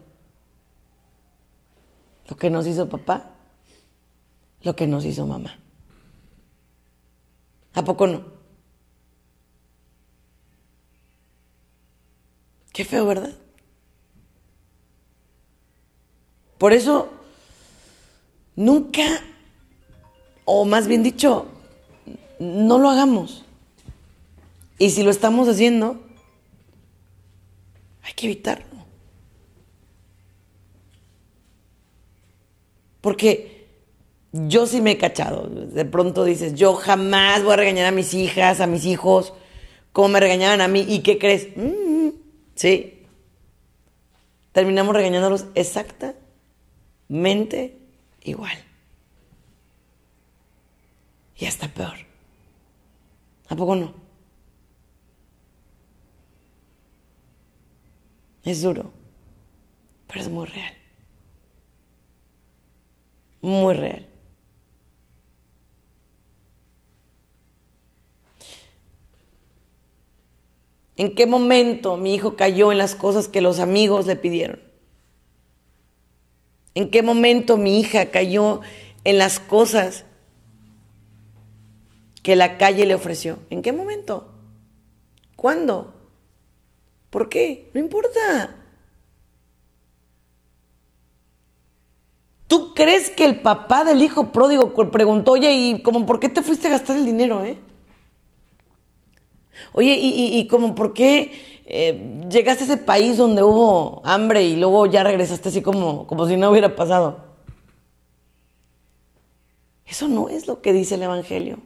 Lo 2.30 2.38
que 2.38 2.50
nos 2.50 2.68
hizo 2.68 2.90
papá 2.90 3.38
lo 4.62 4.76
que 4.76 4.88
nos 4.88 5.06
hizo 5.06 5.26
mamá. 5.26 5.58
¿A 7.74 7.84
poco 7.84 8.08
no? 8.08 8.22
Qué 12.74 12.84
feo, 12.84 13.06
¿verdad? 13.06 13.34
Por 16.58 16.74
eso, 16.74 17.10
nunca, 18.58 19.22
o 20.44 20.66
más 20.66 20.88
bien 20.88 21.04
dicho, 21.04 21.46
no 22.40 22.78
lo 22.78 22.90
hagamos. 22.90 23.46
Y 24.78 24.90
si 24.90 25.04
lo 25.04 25.12
estamos 25.12 25.48
haciendo, 25.48 26.02
hay 28.04 28.12
que 28.14 28.26
evitarlo. 28.26 28.66
Porque 33.00 33.68
yo 34.34 34.68
sí 34.68 34.82
me 34.82 34.92
he 34.92 34.98
cachado. 34.98 35.48
De 35.48 35.86
pronto 35.86 36.26
dices, 36.26 36.56
yo 36.56 36.74
jamás 36.74 37.44
voy 37.44 37.54
a 37.54 37.58
regañar 37.58 37.86
a 37.86 37.92
mis 37.92 38.14
hijas, 38.14 38.60
a 38.60 38.68
mis 38.68 38.86
hijos, 38.86 39.34
como 39.94 40.10
me 40.10 40.20
regañaban 40.20 40.60
a 40.62 40.68
mí. 40.68 40.86
¿Y 40.88 41.00
qué 41.00 41.18
crees? 41.18 41.48
Mm, 41.56 42.10
sí. 42.56 43.06
Terminamos 44.52 44.96
regañándolos 44.96 45.46
exactamente 45.56 47.87
igual. 48.32 48.58
Y 51.36 51.46
hasta 51.46 51.68
peor. 51.68 51.98
¿A 53.50 53.56
poco 53.56 53.76
no? 53.76 53.94
Es 58.44 58.62
duro, 58.62 58.92
pero 60.08 60.22
es 60.22 60.30
muy 60.30 60.48
real. 60.48 60.74
Muy 63.42 63.74
real. 63.74 64.08
¿En 70.96 71.14
qué 71.14 71.28
momento 71.28 71.96
mi 71.96 72.16
hijo 72.16 72.36
cayó 72.36 72.72
en 72.72 72.80
las 72.80 72.96
cosas 72.96 73.28
que 73.28 73.42
los 73.42 73.60
amigos 73.60 74.08
le 74.08 74.16
pidieron? 74.16 74.67
¿En 76.78 76.92
qué 76.92 77.02
momento 77.02 77.58
mi 77.58 77.80
hija 77.80 78.12
cayó 78.12 78.62
en 79.04 79.18
las 79.18 79.40
cosas 79.40 80.06
que 82.22 82.36
la 82.36 82.60
calle 82.60 82.86
le 82.86 82.94
ofreció? 82.94 83.40
¿En 83.50 83.64
qué 83.64 83.74
momento? 83.74 84.32
¿Cuándo? 85.36 85.96
¿Por 87.10 87.30
qué? 87.30 87.72
No 87.74 87.80
importa. 87.80 88.58
¿Tú 92.46 92.76
crees 92.76 93.10
que 93.10 93.26
el 93.26 93.42
papá 93.42 93.84
del 93.84 94.04
hijo 94.04 94.32
pródigo 94.32 94.72
preguntó, 94.92 95.32
oye, 95.32 95.52
¿y 95.54 95.82
cómo 95.82 96.06
por 96.06 96.20
qué 96.20 96.30
te 96.30 96.44
fuiste 96.44 96.68
a 96.68 96.70
gastar 96.74 96.98
el 96.98 97.08
dinero, 97.08 97.44
eh? 97.44 97.58
Oye, 99.74 99.96
¿y, 100.00 100.38
y, 100.38 100.48
como 100.48 100.76
por 100.76 100.94
qué 100.94 101.57
eh, 101.70 102.24
llegaste 102.30 102.64
a 102.64 102.68
ese 102.68 102.78
país 102.78 103.18
donde 103.18 103.44
hubo 103.44 104.02
hambre 104.06 104.42
y 104.42 104.56
luego 104.56 104.86
ya 104.86 105.04
regresaste 105.04 105.50
así 105.50 105.62
como, 105.62 106.08
como 106.08 106.26
si 106.26 106.38
no 106.38 106.50
hubiera 106.50 106.74
pasado? 106.74 107.28
Eso 109.86 110.08
no 110.08 110.30
es 110.30 110.48
lo 110.48 110.62
que 110.62 110.72
dice 110.72 110.96
el 110.96 111.04
Evangelio. 111.04 111.60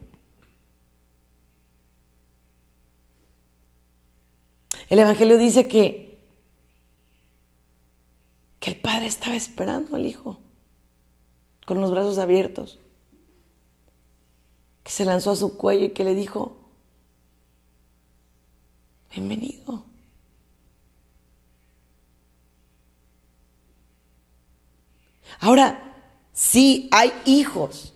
El 4.88 4.98
Evangelio 4.98 5.38
dice 5.38 5.68
que, 5.68 6.18
que 8.58 8.70
el 8.72 8.80
Padre 8.80 9.06
estaba 9.06 9.36
esperando 9.36 9.94
al 9.94 10.04
Hijo 10.04 10.40
con 11.64 11.80
los 11.80 11.92
brazos 11.92 12.18
abiertos, 12.18 12.80
que 14.82 14.90
se 14.90 15.04
lanzó 15.04 15.30
a 15.30 15.36
su 15.36 15.56
cuello 15.56 15.86
y 15.86 15.90
que 15.90 16.02
le 16.02 16.16
dijo, 16.16 16.56
bienvenido. 19.12 19.91
Ahora, 25.42 25.82
sí 26.32 26.88
hay 26.92 27.12
hijos 27.24 27.94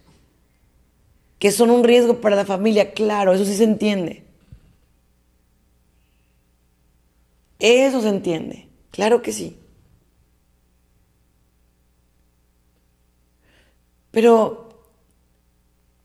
que 1.39 1.53
son 1.53 1.71
un 1.71 1.85
riesgo 1.85 2.21
para 2.21 2.35
la 2.35 2.45
familia, 2.45 2.93
claro, 2.93 3.33
eso 3.33 3.45
sí 3.45 3.55
se 3.55 3.63
entiende. 3.63 4.27
Eso 7.61 8.03
se 8.03 8.09
entiende, 8.09 8.69
claro 8.91 9.23
que 9.23 9.33
sí. 9.33 9.57
Pero, 14.11 14.69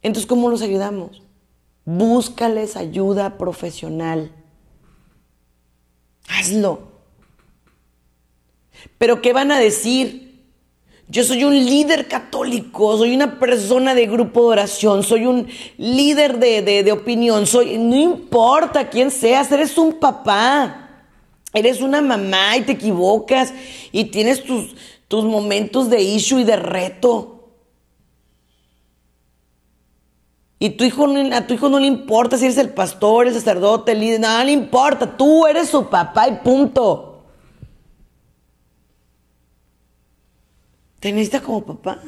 entonces, 0.04 0.28
¿cómo 0.28 0.48
los 0.48 0.62
ayudamos? 0.62 1.24
Búscales 1.86 2.78
ayuda 2.78 3.40
profesional. 3.40 4.32
Hazlo. 6.28 6.92
Pero 9.00 9.24
¿qué 9.24 9.34
van 9.34 9.52
a 9.52 9.58
decir? 9.58 10.31
Yo 11.12 11.26
soy 11.26 11.44
un 11.44 11.54
líder 11.54 12.08
católico, 12.08 12.98
soy 12.98 13.14
una 13.14 13.38
persona 13.38 13.94
de 13.94 14.08
grupo 14.08 14.44
de 14.44 14.48
oración, 14.48 15.04
soy 15.04 15.26
un 15.26 15.46
líder 15.78 16.40
de, 16.40 16.90
opinión, 16.90 17.46
soy, 17.46 17.78
no 17.78 17.98
importa 17.98 18.88
quién 18.90 19.12
seas, 19.12 19.52
eres 19.52 19.78
un 19.78 20.00
papá, 20.00 21.04
eres 21.54 21.82
una 21.82 22.02
mamá 22.02 22.56
y 22.56 22.62
te 22.62 22.72
equivocas 22.72 23.54
y 23.92 24.06
tienes 24.06 24.42
tus, 24.42 24.74
tus 25.10 25.26
momentos 25.26 25.90
de 25.90 26.02
issue 26.02 26.40
y 26.40 26.44
de 26.46 26.56
reto. 26.56 27.50
Y 30.60 30.70
tu 30.70 30.86
hijo, 30.86 31.08
a 31.34 31.46
tu 31.46 31.56
hijo 31.56 31.68
no 31.68 31.78
le 31.78 31.88
importa 31.88 32.38
si 32.38 32.46
eres 32.46 32.58
el 32.58 32.70
pastor, 32.70 33.28
el 33.28 33.34
sacerdote, 33.34 33.92
el 33.92 34.00
líder, 34.00 34.22
nada 34.22 34.46
le 34.46 34.54
importa. 34.54 35.18
Tú 35.18 35.46
eres 35.46 35.68
su 35.68 35.90
papá 35.90 36.30
y 36.30 36.36
punto. 36.36 37.11
Te 41.02 41.12
necesita 41.12 41.42
como 41.42 41.66
papá. 41.66 42.02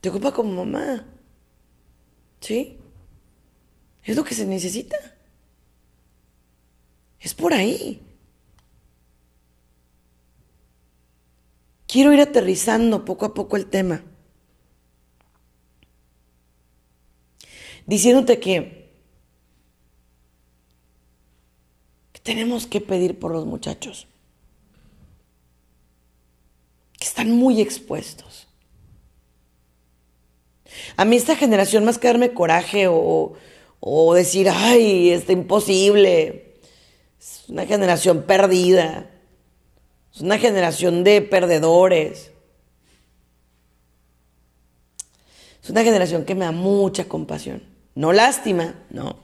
Te 0.00 0.08
ocupa 0.08 0.32
como 0.32 0.64
mamá. 0.64 1.06
¿Sí? 2.40 2.78
Es 4.02 4.16
lo 4.16 4.24
que 4.24 4.34
se 4.34 4.44
necesita. 4.44 4.96
Es 7.20 7.32
por 7.34 7.52
ahí. 7.52 8.02
Quiero 11.86 12.12
ir 12.12 12.20
aterrizando 12.20 13.04
poco 13.04 13.26
a 13.26 13.34
poco 13.34 13.56
el 13.56 13.66
tema. 13.66 14.02
diciéndote 17.88 18.38
que, 18.38 18.92
tenemos 22.22 22.66
que 22.66 22.82
pedir 22.82 23.18
por 23.18 23.32
los 23.32 23.46
muchachos, 23.46 24.07
que 26.98 27.06
están 27.06 27.30
muy 27.30 27.60
expuestos. 27.60 28.48
A 30.96 31.04
mí 31.04 31.16
esta 31.16 31.36
generación, 31.36 31.84
más 31.84 31.98
que 31.98 32.08
darme 32.08 32.34
coraje 32.34 32.88
o, 32.88 33.34
o 33.80 34.14
decir, 34.14 34.48
ay, 34.48 35.10
está 35.10 35.32
imposible, 35.32 36.54
es 37.18 37.44
una 37.48 37.66
generación 37.66 38.24
perdida, 38.24 39.10
es 40.14 40.20
una 40.20 40.38
generación 40.38 41.04
de 41.04 41.22
perdedores. 41.22 42.32
Es 45.62 45.70
una 45.70 45.84
generación 45.84 46.24
que 46.24 46.34
me 46.34 46.46
da 46.46 46.50
mucha 46.50 47.04
compasión. 47.04 47.62
No 47.94 48.12
lástima, 48.12 48.74
no. 48.90 49.16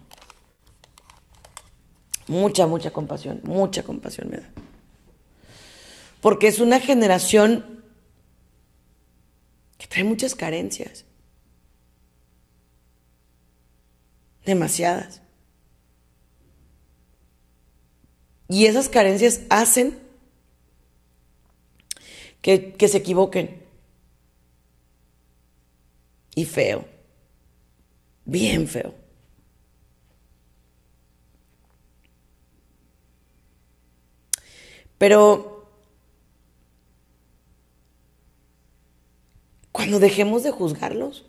Mucha, 2.27 2.67
mucha 2.67 2.91
compasión, 2.91 3.41
mucha 3.45 3.83
compasión 3.83 4.29
me 4.31 4.37
da. 4.37 4.51
Porque 6.25 6.49
es 6.49 6.59
una 6.59 6.81
generación 6.81 7.85
que 9.77 9.87
trae 9.87 10.05
muchas 10.05 10.35
carencias. 10.35 11.05
Demasiadas. 14.47 15.21
Y 18.49 18.65
esas 18.65 18.89
carencias 18.89 19.43
hacen 19.51 19.99
que, 22.41 22.73
que 22.73 22.89
se 22.89 22.97
equivoquen. 22.97 23.63
Y 26.35 26.47
feo. 26.47 26.89
Bien 28.25 28.67
feo. 28.67 28.95
Pero 34.97 35.54
cuando 39.85 40.01
dejemos 40.01 40.43
de 40.43 40.51
juzgarlos 40.51 41.27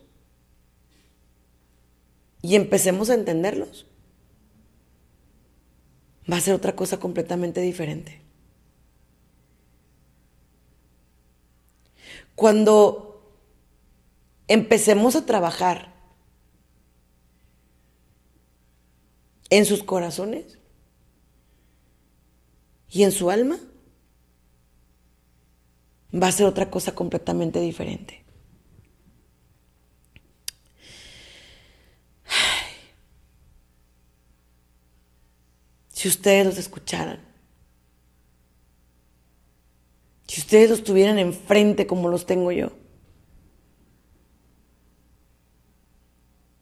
y 2.42 2.56
empecemos 2.56 3.10
a 3.10 3.16
entenderlos, 3.16 3.86
va 6.32 6.38
a 6.38 6.40
ser 6.40 6.54
otra 6.54 6.74
cosa 6.74 6.98
completamente 6.98 7.60
diferente. 7.60 8.22
Cuando 12.34 13.36
empecemos 14.48 15.18
a 15.18 15.26
trabajar 15.26 15.94
en 19.50 19.66
sus 19.66 19.84
corazones 19.84 20.60
y 22.90 23.04
en 23.04 23.12
su 23.12 23.30
alma, 23.30 23.60
va 26.14 26.28
a 26.28 26.32
ser 26.32 26.46
otra 26.46 26.72
cosa 26.72 26.96
completamente 26.96 27.60
diferente. 27.60 28.25
Si 36.06 36.10
ustedes 36.10 36.46
los 36.46 36.58
escucharan, 36.60 37.20
si 40.28 40.40
ustedes 40.40 40.70
los 40.70 40.84
tuvieran 40.84 41.18
enfrente 41.18 41.88
como 41.88 42.10
los 42.10 42.28
tengo 42.28 42.52
yo, 42.52 42.74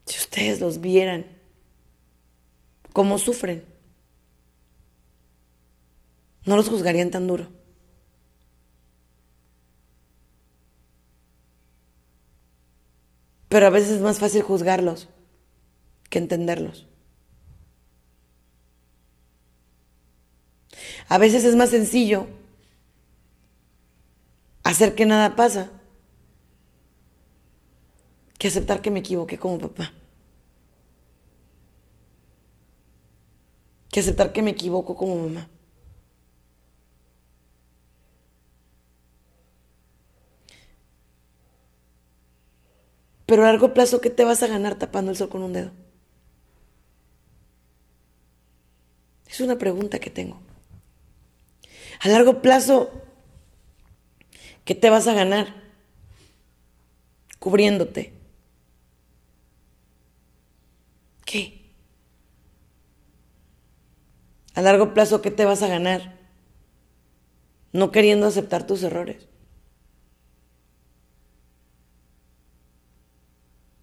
si 0.06 0.18
ustedes 0.18 0.62
los 0.62 0.80
vieran, 0.80 1.26
cómo 2.94 3.18
sufren, 3.18 3.66
no 6.46 6.56
los 6.56 6.70
juzgarían 6.70 7.10
tan 7.10 7.26
duro. 7.26 7.48
Pero 13.50 13.66
a 13.66 13.70
veces 13.70 13.90
es 13.90 14.00
más 14.00 14.18
fácil 14.18 14.40
juzgarlos 14.40 15.10
que 16.08 16.16
entenderlos. 16.16 16.86
A 21.08 21.18
veces 21.18 21.44
es 21.44 21.56
más 21.56 21.70
sencillo 21.70 22.26
hacer 24.62 24.94
que 24.94 25.06
nada 25.06 25.36
pasa 25.36 25.70
que 28.38 28.48
aceptar 28.48 28.82
que 28.82 28.90
me 28.90 29.00
equivoqué 29.00 29.38
como 29.38 29.58
papá. 29.58 29.92
Que 33.90 34.00
aceptar 34.00 34.32
que 34.32 34.42
me 34.42 34.50
equivoco 34.50 34.96
como 34.96 35.16
mamá. 35.16 35.48
Pero 43.26 43.42
a 43.42 43.46
largo 43.46 43.72
plazo, 43.72 44.00
¿qué 44.00 44.10
te 44.10 44.24
vas 44.24 44.42
a 44.42 44.46
ganar 44.46 44.74
tapando 44.74 45.10
el 45.10 45.16
sol 45.16 45.28
con 45.28 45.42
un 45.42 45.52
dedo? 45.52 45.70
Es 49.26 49.40
una 49.40 49.56
pregunta 49.56 49.98
que 49.98 50.10
tengo. 50.10 50.40
A 52.00 52.08
largo 52.08 52.42
plazo, 52.42 52.90
¿qué 54.64 54.74
te 54.74 54.90
vas 54.90 55.06
a 55.06 55.14
ganar? 55.14 55.54
Cubriéndote. 57.38 58.12
¿Qué? 61.24 61.70
A 64.54 64.62
largo 64.62 64.94
plazo, 64.94 65.20
¿qué 65.20 65.30
te 65.30 65.44
vas 65.44 65.62
a 65.62 65.68
ganar? 65.68 66.16
No 67.72 67.90
queriendo 67.90 68.26
aceptar 68.26 68.66
tus 68.66 68.82
errores. 68.82 69.26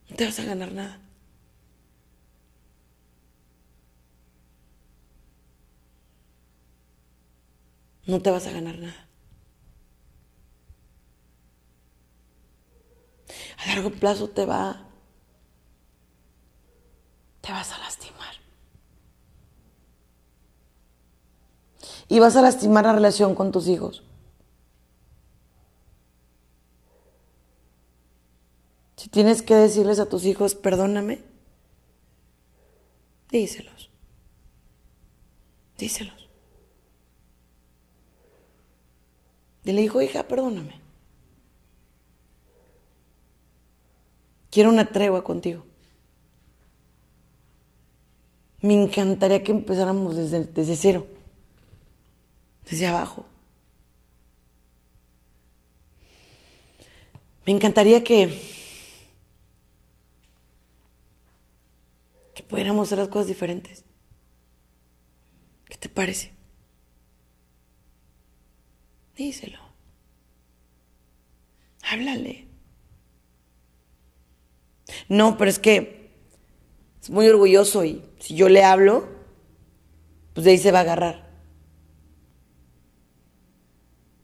No 0.10 0.16
te 0.16 0.26
vas 0.26 0.40
a 0.40 0.44
ganar 0.44 0.72
nada. 0.72 1.00
No 8.06 8.22
te 8.22 8.32
vas 8.32 8.48
a 8.48 8.52
ganar 8.52 8.78
nada. 8.78 9.08
A 13.58 13.68
largo 13.68 13.92
plazo 13.92 14.28
te 14.30 14.46
va 14.46 14.88
te 17.42 17.52
vas 17.52 17.72
a 17.72 17.80
lastimar. 17.80 18.36
Y 22.08 22.20
vas 22.20 22.36
a 22.36 22.42
lastimar 22.42 22.86
la 22.86 22.94
relación 22.94 23.36
con 23.36 23.52
tus 23.52 23.68
hijos. 23.68 24.04
Si 28.96 29.10
tienes 29.10 29.42
que 29.42 29.56
decirles 29.56 30.00
a 30.00 30.08
tus 30.08 30.26
hijos, 30.26 30.54
perdóname, 30.54 31.24
díselos. 33.32 33.90
Díselos. 35.78 36.21
Dile, 39.64 39.82
hijo, 39.82 40.02
hija, 40.02 40.28
perdóname. 40.28 40.80
Quiero 44.50 44.70
una 44.70 44.86
tregua 44.86 45.24
contigo. 45.24 45.64
Me 48.62 48.74
encantaría 48.74 49.44
que 49.44 49.52
empezáramos 49.52 50.16
desde, 50.16 50.44
desde 50.46 50.76
cero, 50.76 51.08
desde 52.70 52.88
abajo. 52.88 53.26
Me 57.46 57.54
encantaría 57.54 58.04
que 58.04 58.40
que 62.34 62.44
pudiéramos 62.44 62.88
hacer 62.88 63.00
las 63.00 63.08
cosas 63.08 63.28
diferentes. 63.28 63.84
¿Qué 65.66 65.78
te 65.78 65.90
parece? 65.90 66.32
Díselo. 69.22 69.60
Háblale. 71.84 72.48
No, 75.10 75.38
pero 75.38 75.52
es 75.52 75.60
que 75.60 76.10
es 77.00 77.12
muy 77.12 77.28
orgulloso 77.28 77.86
y 77.86 78.04
si 78.18 78.34
yo 78.34 78.50
le 78.50 78.64
hablo, 78.64 79.08
pues 80.34 80.44
de 80.44 80.52
ahí 80.52 80.58
se 80.58 80.72
va 80.72 80.80
a 80.80 80.82
agarrar. 80.82 81.30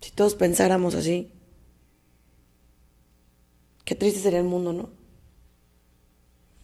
Si 0.01 0.09
todos 0.09 0.33
pensáramos 0.33 0.95
así, 0.95 1.31
qué 3.85 3.93
triste 3.93 4.19
sería 4.19 4.39
el 4.39 4.45
mundo, 4.45 4.73
¿no? 4.73 4.89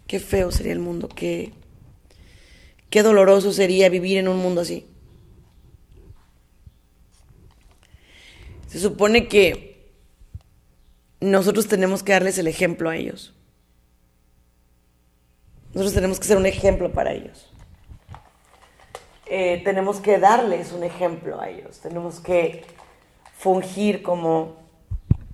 Qué 0.07 0.19
feo 0.19 0.51
sería 0.51 0.73
el 0.73 0.79
mundo, 0.79 1.07
qué, 1.07 1.53
qué 2.89 3.03
doloroso 3.03 3.53
sería 3.53 3.89
vivir 3.89 4.17
en 4.17 4.27
un 4.27 4.37
mundo 4.37 4.61
así. 4.61 4.87
Se 8.73 8.79
supone 8.79 9.27
que 9.27 9.93
nosotros 11.19 11.67
tenemos 11.67 12.01
que 12.01 12.13
darles 12.13 12.39
el 12.39 12.47
ejemplo 12.47 12.89
a 12.89 12.95
ellos. 12.95 13.31
Nosotros 15.75 15.93
tenemos 15.93 16.19
que 16.19 16.25
ser 16.25 16.37
un 16.37 16.47
ejemplo 16.47 16.91
para 16.91 17.13
ellos. 17.13 17.53
Eh, 19.27 19.61
tenemos 19.63 19.99
que 19.99 20.17
darles 20.17 20.71
un 20.71 20.83
ejemplo 20.83 21.39
a 21.39 21.51
ellos. 21.51 21.81
Tenemos 21.81 22.19
que 22.19 22.65
fungir 23.37 24.01
como 24.01 24.55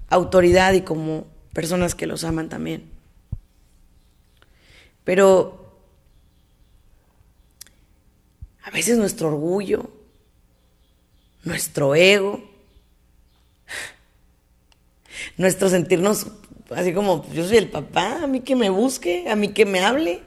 autoridad 0.09 0.73
y 0.73 0.81
como 0.81 1.25
personas 1.53 1.95
que 1.95 2.07
los 2.07 2.25
aman 2.25 2.49
también. 2.49 2.91
Pero 5.05 5.77
a 8.65 8.69
veces 8.71 8.97
nuestro 8.97 9.29
orgullo, 9.29 9.89
nuestro 11.45 11.95
ego, 11.95 12.48
nuestro 15.37 15.69
sentirnos 15.69 16.27
así 16.75 16.93
como, 16.93 17.25
yo 17.33 17.47
soy 17.47 17.57
el 17.57 17.69
papá, 17.69 18.23
a 18.23 18.27
mí 18.27 18.41
que 18.41 18.55
me 18.55 18.69
busque, 18.69 19.29
a 19.29 19.35
mí 19.35 19.49
que 19.49 19.65
me 19.65 19.79
hable. 19.79 20.21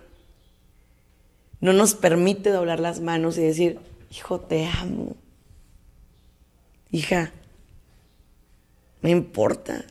No 1.61 1.72
nos 1.72 1.95
permite 1.95 2.51
doblar 2.51 2.80
las 2.80 3.01
manos 3.01 3.38
y 3.38 3.43
decir, 3.43 3.78
hijo, 4.11 4.40
te 4.40 4.66
amo. 4.66 5.14
Hija, 6.90 7.32
me 9.01 9.11
importa. 9.11 9.84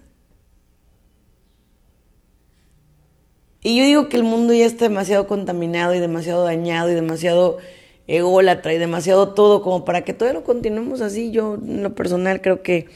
Y 3.63 3.77
yo 3.77 3.85
digo 3.85 4.09
que 4.09 4.17
el 4.17 4.23
mundo 4.23 4.53
ya 4.53 4.65
está 4.65 4.85
demasiado 4.85 5.27
contaminado 5.27 5.93
y 5.93 5.99
demasiado 5.99 6.43
dañado 6.43 6.91
y 6.91 6.95
demasiado 6.95 7.59
ególatra 8.07 8.73
y 8.73 8.77
demasiado 8.77 9.33
todo 9.33 9.61
como 9.61 9.85
para 9.85 10.03
que 10.03 10.13
todo 10.13 10.33
lo 10.33 10.43
continuemos 10.43 10.99
así. 10.99 11.31
Yo 11.31 11.55
en 11.55 11.83
lo 11.83 11.95
personal 11.95 12.41
creo 12.41 12.63
que 12.63 12.89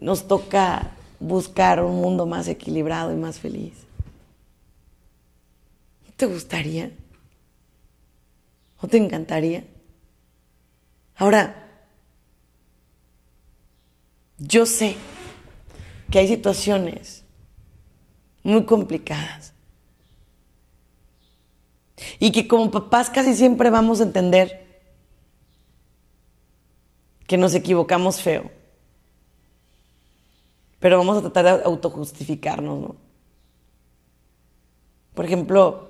nos 0.00 0.28
toca 0.28 0.96
buscar 1.24 1.82
un 1.82 1.96
mundo 1.96 2.26
más 2.26 2.48
equilibrado 2.48 3.10
y 3.12 3.16
más 3.16 3.38
feliz. 3.38 3.72
¿Te 6.16 6.26
gustaría? 6.26 6.92
¿O 8.80 8.86
te 8.86 8.98
encantaría? 8.98 9.64
Ahora, 11.16 11.66
yo 14.38 14.66
sé 14.66 14.96
que 16.10 16.18
hay 16.18 16.28
situaciones 16.28 17.24
muy 18.42 18.64
complicadas 18.64 19.54
y 22.18 22.32
que 22.32 22.46
como 22.46 22.70
papás 22.70 23.08
casi 23.08 23.34
siempre 23.34 23.70
vamos 23.70 24.00
a 24.00 24.04
entender 24.04 24.82
que 27.26 27.38
nos 27.38 27.54
equivocamos 27.54 28.20
feo. 28.20 28.50
Pero 30.84 30.98
vamos 30.98 31.16
a 31.16 31.22
tratar 31.22 31.44
de 31.60 31.64
autojustificarnos, 31.64 32.78
¿no? 32.78 32.96
Por 35.14 35.24
ejemplo, 35.24 35.88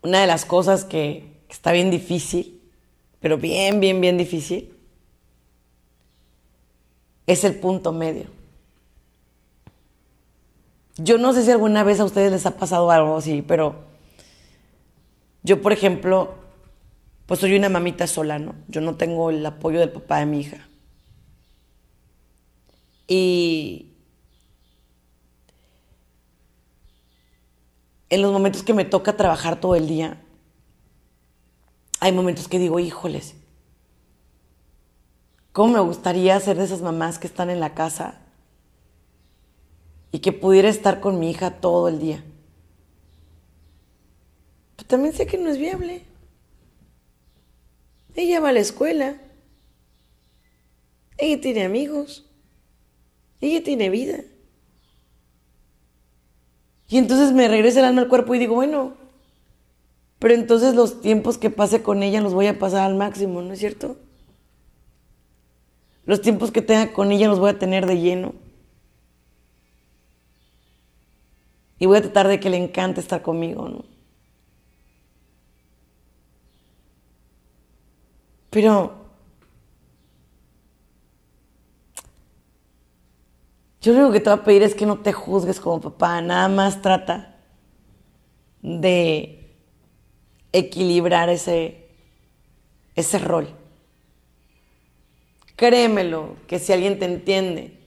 una 0.00 0.20
de 0.20 0.28
las 0.28 0.44
cosas 0.44 0.84
que, 0.84 1.42
está 1.48 1.72
bien 1.72 1.90
difícil, 1.90 2.62
pero 3.18 3.36
bien, 3.36 3.80
bien, 3.80 4.00
bien 4.00 4.16
difícil, 4.16 4.72
es 7.26 7.42
el 7.42 7.56
punto 7.56 7.90
medio. 7.90 8.26
Yo 10.98 11.18
no 11.18 11.32
sé 11.32 11.42
si 11.42 11.50
alguna 11.50 11.82
vez 11.82 11.98
a 11.98 12.04
ustedes 12.04 12.30
les 12.30 12.46
ha 12.46 12.56
pasado 12.58 12.92
algo 12.92 13.16
así, 13.16 13.42
pero 13.42 13.74
yo, 15.42 15.60
por 15.60 15.72
ejemplo, 15.72 16.34
pues 17.26 17.40
soy 17.40 17.56
una 17.56 17.68
mamita 17.68 18.06
sola, 18.06 18.38
¿no? 18.38 18.54
Yo 18.68 18.80
no 18.80 18.94
tengo 18.94 19.30
el 19.30 19.44
apoyo 19.44 19.80
del 19.80 19.90
papá 19.90 20.20
de 20.20 20.26
mi 20.26 20.42
hija. 20.42 20.68
Y 23.06 23.92
en 28.08 28.22
los 28.22 28.32
momentos 28.32 28.62
que 28.62 28.74
me 28.74 28.84
toca 28.84 29.16
trabajar 29.16 29.60
todo 29.60 29.74
el 29.74 29.86
día, 29.86 30.20
hay 32.00 32.12
momentos 32.12 32.48
que 32.48 32.58
digo, 32.58 32.80
híjoles, 32.80 33.34
¿cómo 35.52 35.74
me 35.74 35.80
gustaría 35.80 36.38
ser 36.40 36.56
de 36.56 36.64
esas 36.64 36.82
mamás 36.82 37.18
que 37.18 37.26
están 37.26 37.50
en 37.50 37.60
la 37.60 37.74
casa 37.74 38.22
y 40.12 40.18
que 40.18 40.32
pudiera 40.32 40.68
estar 40.68 41.00
con 41.00 41.18
mi 41.18 41.30
hija 41.30 41.58
todo 41.58 41.88
el 41.88 41.98
día. 41.98 42.22
Pero 44.76 44.86
también 44.86 45.14
sé 45.14 45.26
que 45.26 45.38
no 45.38 45.48
es 45.48 45.56
viable. 45.56 46.04
Ella 48.14 48.40
va 48.40 48.50
a 48.50 48.52
la 48.52 48.60
escuela. 48.60 49.16
Ella 51.16 51.40
tiene 51.40 51.64
amigos. 51.64 52.26
Ella 53.42 53.62
tiene 53.62 53.90
vida. 53.90 54.20
Y 56.88 56.96
entonces 56.96 57.32
me 57.32 57.48
regresa 57.48 57.80
el 57.80 57.86
alma 57.86 58.02
al 58.02 58.08
cuerpo 58.08 58.34
y 58.34 58.38
digo, 58.38 58.54
bueno, 58.54 58.94
pero 60.20 60.34
entonces 60.34 60.74
los 60.74 61.00
tiempos 61.00 61.38
que 61.38 61.50
pase 61.50 61.82
con 61.82 62.04
ella 62.04 62.20
los 62.20 62.34
voy 62.34 62.46
a 62.46 62.58
pasar 62.58 62.82
al 62.82 62.94
máximo, 62.94 63.42
¿no 63.42 63.52
es 63.52 63.58
cierto? 63.58 63.96
Los 66.06 66.20
tiempos 66.20 66.52
que 66.52 66.62
tenga 66.62 66.92
con 66.92 67.10
ella 67.10 67.26
los 67.26 67.40
voy 67.40 67.50
a 67.50 67.58
tener 67.58 67.86
de 67.86 68.00
lleno. 68.00 68.34
Y 71.80 71.86
voy 71.86 71.98
a 71.98 72.02
tratar 72.02 72.28
de 72.28 72.38
que 72.38 72.50
le 72.50 72.58
encante 72.58 73.00
estar 73.00 73.22
conmigo, 73.22 73.68
¿no? 73.68 73.84
Pero 78.50 79.01
yo 83.82 83.92
lo 83.92 83.98
único 83.98 84.12
que 84.12 84.20
te 84.20 84.30
voy 84.30 84.38
a 84.38 84.44
pedir 84.44 84.62
es 84.62 84.74
que 84.74 84.86
no 84.86 84.98
te 84.98 85.12
juzgues 85.12 85.60
como 85.60 85.80
papá, 85.80 86.20
nada 86.22 86.48
más 86.48 86.80
trata 86.80 87.36
de 88.62 89.54
equilibrar 90.52 91.28
ese, 91.28 91.88
ese 92.94 93.18
rol. 93.18 93.48
Créemelo, 95.56 96.36
que 96.46 96.58
si 96.58 96.72
alguien 96.72 96.98
te 96.98 97.04
entiende 97.04 97.78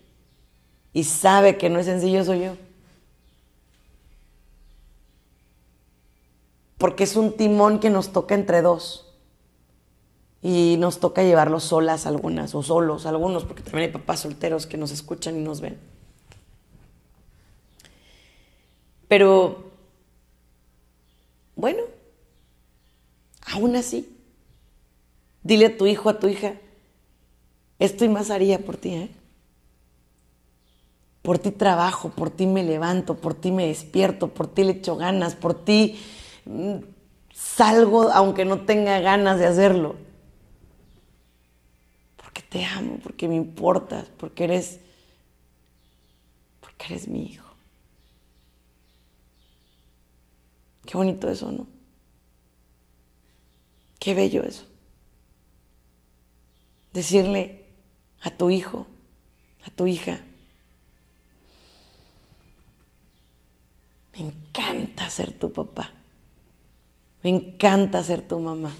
y 0.93 1.03
sabe 1.05 1.57
que 1.57 1.69
no 1.69 1.79
es 1.79 1.87
sencillo, 1.87 2.23
soy 2.23 2.41
yo. 2.41 2.55
porque 6.85 7.03
es 7.03 7.15
un 7.15 7.35
timón 7.35 7.79
que 7.79 7.89
nos 7.89 8.11
toca 8.11 8.35
entre 8.35 8.61
dos. 8.61 9.04
Y 10.47 10.77
nos 10.77 10.99
toca 10.99 11.23
llevarlo 11.23 11.59
solas 11.59 12.05
algunas, 12.05 12.53
o 12.53 12.61
solos 12.61 13.07
algunos, 13.07 13.45
porque 13.45 13.63
también 13.63 13.87
hay 13.87 13.91
papás 13.91 14.19
solteros 14.19 14.67
que 14.67 14.77
nos 14.77 14.91
escuchan 14.91 15.35
y 15.37 15.41
nos 15.41 15.59
ven. 15.59 15.79
Pero, 19.07 19.71
bueno, 21.55 21.81
aún 23.47 23.75
así, 23.75 24.15
dile 25.41 25.65
a 25.65 25.77
tu 25.77 25.87
hijo, 25.87 26.09
a 26.09 26.19
tu 26.19 26.27
hija, 26.27 26.53
esto 27.79 28.05
y 28.05 28.09
más 28.09 28.29
haría 28.29 28.59
por 28.59 28.77
ti, 28.77 28.89
¿eh? 28.93 29.09
Por 31.23 31.39
ti 31.39 31.49
trabajo, 31.49 32.09
por 32.09 32.29
ti 32.29 32.45
me 32.45 32.63
levanto, 32.63 33.15
por 33.15 33.33
ti 33.33 33.51
me 33.51 33.65
despierto, 33.65 34.27
por 34.27 34.45
ti 34.45 34.63
le 34.63 34.73
echo 34.73 34.95
ganas, 34.95 35.33
por 35.33 35.55
ti 35.55 35.99
salgo 37.33 38.11
aunque 38.11 38.45
no 38.45 38.61
tenga 38.61 38.99
ganas 38.99 39.39
de 39.39 39.47
hacerlo. 39.47 40.04
Te 42.55 42.63
amo, 42.63 42.99
porque 43.03 43.27
me 43.27 43.35
importas, 43.35 44.07
porque 44.17 44.45
eres, 44.45 44.79
porque 46.61 46.85
eres 46.85 47.05
mi 47.05 47.25
hijo. 47.25 47.45
Qué 50.85 50.95
bonito 50.95 51.29
eso, 51.29 51.51
¿no? 51.51 51.67
Qué 53.99 54.13
bello 54.13 54.41
eso. 54.43 54.63
Decirle 56.93 57.65
a 58.21 58.31
tu 58.31 58.49
hijo, 58.49 58.87
a 59.65 59.69
tu 59.71 59.85
hija, 59.85 60.21
me 64.13 64.27
encanta 64.27 65.09
ser 65.09 65.37
tu 65.37 65.51
papá. 65.51 65.91
Me 67.21 67.31
encanta 67.31 68.01
ser 68.01 68.25
tu 68.25 68.39
mamá. 68.39 68.73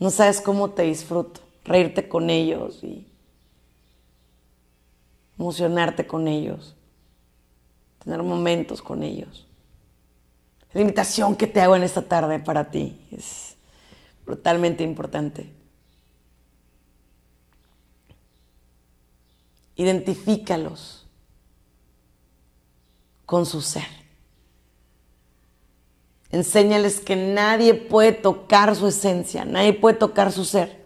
No 0.00 0.10
sabes 0.10 0.40
cómo 0.40 0.70
te 0.70 0.82
disfruto, 0.82 1.40
reírte 1.70 2.08
con 2.08 2.30
ellos 2.30 2.82
y 2.82 3.06
emocionarte 5.38 6.06
con 6.06 6.28
ellos, 6.28 6.74
tener 8.04 8.22
momentos 8.22 8.82
con 8.82 9.02
ellos. 9.02 9.46
La 10.72 10.80
invitación 10.80 11.34
que 11.34 11.46
te 11.46 11.60
hago 11.60 11.74
en 11.76 11.82
esta 11.82 12.02
tarde 12.02 12.38
para 12.38 12.70
ti 12.70 13.00
es 13.10 13.56
brutalmente 14.24 14.84
importante. 14.84 15.52
Identifícalos 19.76 21.06
con 23.24 23.46
su 23.46 23.62
ser. 23.62 24.00
Enséñales 26.30 27.00
que 27.00 27.16
nadie 27.16 27.74
puede 27.74 28.12
tocar 28.12 28.76
su 28.76 28.86
esencia, 28.86 29.44
nadie 29.44 29.72
puede 29.72 29.96
tocar 29.96 30.30
su 30.30 30.44
ser. 30.44 30.80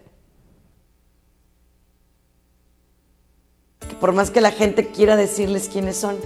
Que 3.80 3.83
por 4.00 4.12
más 4.12 4.30
que 4.30 4.40
la 4.40 4.50
gente 4.50 4.88
quiera 4.88 5.16
decirles 5.16 5.68
quiénes 5.72 5.96
son, 5.96 6.16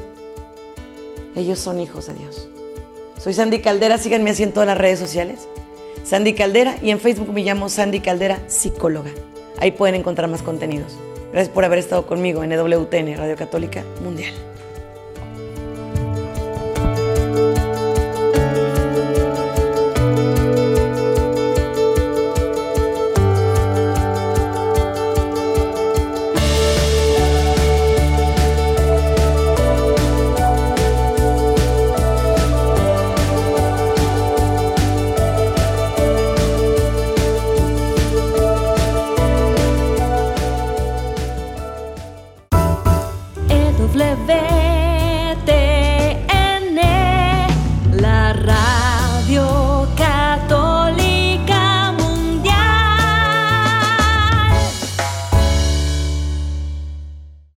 ellos 1.37 1.59
son 1.59 1.81
hijos 1.81 2.07
de 2.07 2.15
Dios. 2.15 2.49
Soy 3.19 3.35
Sandy 3.35 3.61
Caldera, 3.61 3.99
síganme 3.99 4.31
así 4.31 4.43
en 4.43 4.53
todas 4.53 4.67
las 4.67 4.79
redes 4.79 4.99
sociales. 4.99 5.49
Sandy 6.05 6.35
Caldera 6.35 6.77
y 6.83 6.91
en 6.91 7.01
Facebook 7.01 7.33
me 7.33 7.43
llamo 7.43 7.69
Sandy 7.69 8.01
Caldera 8.01 8.39
Psicóloga. 8.47 9.11
Ahí 9.59 9.73
pueden 9.73 9.97
encontrar 9.97 10.31
más 10.31 10.43
contenidos. 10.43 10.97
Gracias 11.33 11.53
por 11.53 11.65
haber 11.65 11.79
estado 11.79 12.07
conmigo 12.07 12.43
en 12.43 12.53
EWTN, 12.53 13.17
Radio 13.17 13.37
Católica 13.37 13.85
Mundial. 14.03 14.48